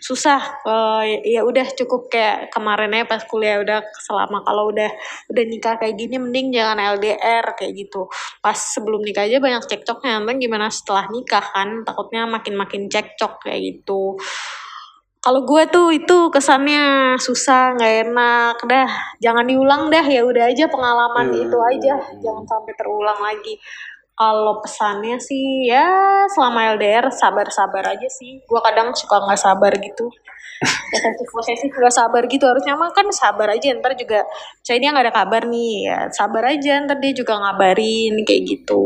susah. 0.04 0.60
Eh, 0.68 1.32
ya 1.32 1.40
udah 1.40 1.64
cukup 1.72 2.12
kayak 2.12 2.52
kemarin 2.52 2.92
aja 2.92 3.08
pas 3.08 3.24
kuliah 3.24 3.64
udah 3.64 3.80
selama 4.04 4.44
kalau 4.44 4.68
udah 4.68 4.92
udah 5.32 5.44
nikah 5.48 5.80
kayak 5.80 5.96
gini 5.96 6.20
mending 6.20 6.52
jangan 6.52 7.00
LDR 7.00 7.48
kayak 7.56 7.72
gitu. 7.72 8.12
Pas 8.44 8.60
sebelum 8.60 9.00
nikah 9.00 9.24
aja 9.24 9.40
banyak 9.40 9.64
cekcoknya 9.64 10.20
nanti 10.20 10.44
gimana 10.44 10.68
setelah 10.68 11.08
nikah 11.08 11.44
kan 11.48 11.80
takutnya 11.80 12.28
makin 12.28 12.54
makin 12.60 12.92
cekcok 12.92 13.48
kayak 13.48 13.60
gitu 13.64 14.20
kalau 15.24 15.40
gue 15.48 15.64
tuh 15.72 15.88
itu 15.88 16.28
kesannya 16.28 17.16
susah 17.16 17.72
nggak 17.80 17.94
enak. 18.12 18.56
Dah 18.68 18.90
jangan 19.24 19.48
diulang 19.48 19.88
dah 19.88 20.04
ya 20.04 20.20
udah 20.20 20.52
aja 20.52 20.68
pengalaman 20.68 21.32
Hmm. 21.32 21.48
itu 21.48 21.58
aja. 21.64 21.94
jangan 22.20 22.44
sampai 22.44 22.72
terulang 22.76 23.16
lagi. 23.24 23.57
Kalau 24.14 24.61
pesannya 24.61 25.16
sih 25.16 25.72
ya 25.72 25.88
selama 26.28 26.76
LDR 26.76 27.09
sabar-sabar 27.09 27.96
aja 27.96 28.09
sih. 28.12 28.44
Gue 28.44 28.61
kadang 28.61 28.92
suka 28.92 29.24
nggak 29.24 29.40
sabar 29.40 29.72
gitu 29.80 30.12
posesif 30.62 31.28
posesif 31.30 31.70
gak 31.74 31.94
sabar 31.94 32.22
gitu 32.30 32.44
harusnya 32.46 32.78
mah 32.78 32.90
kan 32.94 33.07
sabar 33.11 33.50
aja 33.52 33.74
ntar 33.78 33.98
juga 33.98 34.22
saya 34.62 34.78
ini 34.78 34.90
nggak 34.90 35.05
ada 35.11 35.14
kabar 35.14 35.42
nih 35.50 35.90
ya 35.90 35.98
sabar 36.14 36.55
aja 36.55 36.80
ntar 36.86 36.98
dia 37.02 37.12
juga 37.12 37.36
ngabarin 37.40 38.14
kayak 38.22 38.42
gitu 38.46 38.84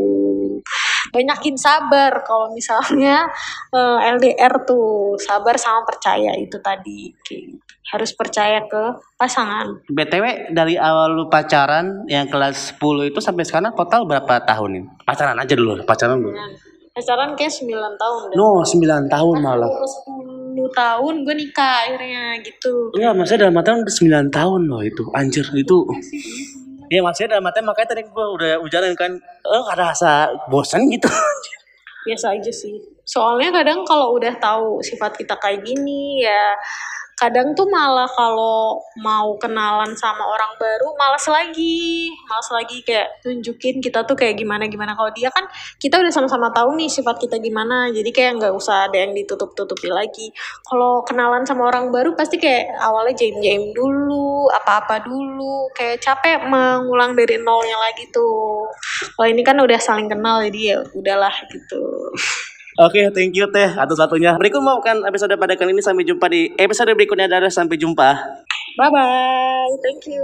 banyakin 1.09 1.55
sabar 1.57 2.21
kalau 2.21 2.51
misalnya 2.53 3.25
eh, 3.73 3.77
uh, 3.77 3.97
LDR 4.19 4.53
tuh 4.67 5.15
sabar 5.17 5.55
sama 5.57 5.87
percaya 5.87 6.35
itu 6.37 6.57
tadi 6.61 7.09
kayak 7.25 7.43
gitu. 7.55 7.65
harus 7.89 8.13
percaya 8.13 8.61
ke 8.69 9.01
pasangan. 9.17 9.65
BTW 9.89 10.53
dari 10.53 10.77
awal 10.77 11.17
lu 11.17 11.25
pacaran 11.25 12.05
yang 12.05 12.29
kelas 12.29 12.77
10 12.77 13.09
itu 13.09 13.17
sampai 13.17 13.41
sekarang 13.41 13.73
total 13.73 14.05
berapa 14.05 14.45
tahun 14.45 14.69
nih? 14.77 14.85
Pacaran 15.09 15.33
aja 15.33 15.53
dulu, 15.57 15.81
pacaran 15.89 16.21
dulu. 16.21 16.37
Pacaran 16.93 17.33
kayak 17.33 17.49
9 17.49 17.65
tahun. 17.97 18.37
No, 18.37 18.61
9 18.61 19.09
tahun 19.09 19.35
malah. 19.41 19.73
20 20.59 20.75
tahun 20.75 21.13
gue 21.23 21.35
nikah 21.39 21.75
akhirnya 21.87 22.23
gitu. 22.43 22.91
Iya 22.99 23.15
maksudnya 23.15 23.47
dalam 23.47 23.59
artian 23.59 23.79
udah 23.83 23.95
sembilan 23.95 24.25
tahun 24.27 24.61
loh 24.67 24.81
itu 24.83 25.03
anjir 25.15 25.45
itu. 25.55 25.77
Iya, 25.87 26.01
iya, 26.11 26.43
iya 26.91 26.99
maksudnya 26.99 27.29
dalam 27.39 27.47
artian 27.47 27.65
makanya 27.65 27.89
tadi 27.95 28.01
gue 28.03 28.25
udah 28.35 28.51
ujaran 28.59 28.93
kan 28.99 29.11
eh 29.21 29.61
gak 29.63 29.79
rasa 29.79 30.35
bosan 30.51 30.91
gitu. 30.91 31.07
Biasa 32.07 32.35
aja 32.35 32.51
sih. 32.51 32.75
Soalnya 33.07 33.49
kadang 33.63 33.87
kalau 33.87 34.19
udah 34.19 34.35
tahu 34.37 34.83
sifat 34.83 35.17
kita 35.17 35.39
kayak 35.39 35.65
gini 35.65 36.21
ya 36.21 36.53
kadang 37.19 37.51
tuh 37.51 37.67
malah 37.67 38.07
kalau 38.07 38.79
mau 39.03 39.35
kenalan 39.35 39.91
sama 39.99 40.23
orang 40.23 40.55
baru 40.55 40.95
malas 40.95 41.27
lagi. 41.27 42.07
Malas 42.31 42.47
lagi 42.55 42.79
kayak 42.87 43.19
tunjukin 43.19 43.83
kita 43.83 44.07
tuh 44.07 44.15
kayak 44.15 44.39
gimana 44.39 44.71
gimana. 44.71 44.95
Kalau 44.95 45.11
dia 45.11 45.27
kan 45.27 45.43
kita 45.75 45.99
udah 45.99 46.07
sama-sama 46.15 46.55
tahu 46.55 46.79
nih 46.79 46.87
sifat 46.87 47.19
kita 47.19 47.35
gimana 47.43 47.91
jadi 47.91 48.07
kayak 48.15 48.31
nggak 48.39 48.53
usah 48.55 48.87
ada 48.87 49.03
yang 49.03 49.11
ditutup-tutupi 49.11 49.91
lagi. 49.91 50.31
Kalau 50.63 51.03
kenalan 51.03 51.43
sama 51.43 51.67
orang 51.67 51.91
baru 51.91 52.15
pasti 52.15 52.39
kayak 52.39 52.71
awalnya 52.79 53.19
jaim-jaim 53.19 53.75
dulu 53.75 54.47
apa-apa 54.55 55.03
dulu 55.03 55.67
kayak 55.75 55.99
capek 55.99 56.47
mengulang 56.47 57.19
dari 57.19 57.35
nolnya 57.35 57.75
lagi 57.83 58.07
tuh. 58.15 58.63
Kalau 59.19 59.27
ini 59.27 59.43
kan 59.43 59.59
udah 59.59 59.79
saling 59.81 60.07
kenal 60.07 60.39
jadi 60.47 60.59
ya 60.63 60.77
udahlah 60.95 61.35
gitu 61.51 61.83
Oke, 62.79 63.11
thank 63.11 63.35
you 63.35 63.43
teh 63.51 63.75
atas 63.75 63.99
waktunya. 63.99 64.39
Berikut 64.39 64.63
mau 64.63 64.79
kan 64.79 65.03
episode 65.03 65.35
pada 65.35 65.59
kali 65.59 65.75
ini 65.75 65.83
sampai 65.83 66.07
jumpa 66.07 66.31
di 66.31 66.47
episode 66.55 66.95
berikutnya. 66.95 67.27
Dadah, 67.27 67.51
sampai 67.51 67.75
jumpa. 67.75 68.09
Bye 68.79 68.87
bye. 68.87 69.67
Thank 69.83 70.07
you. 70.07 70.23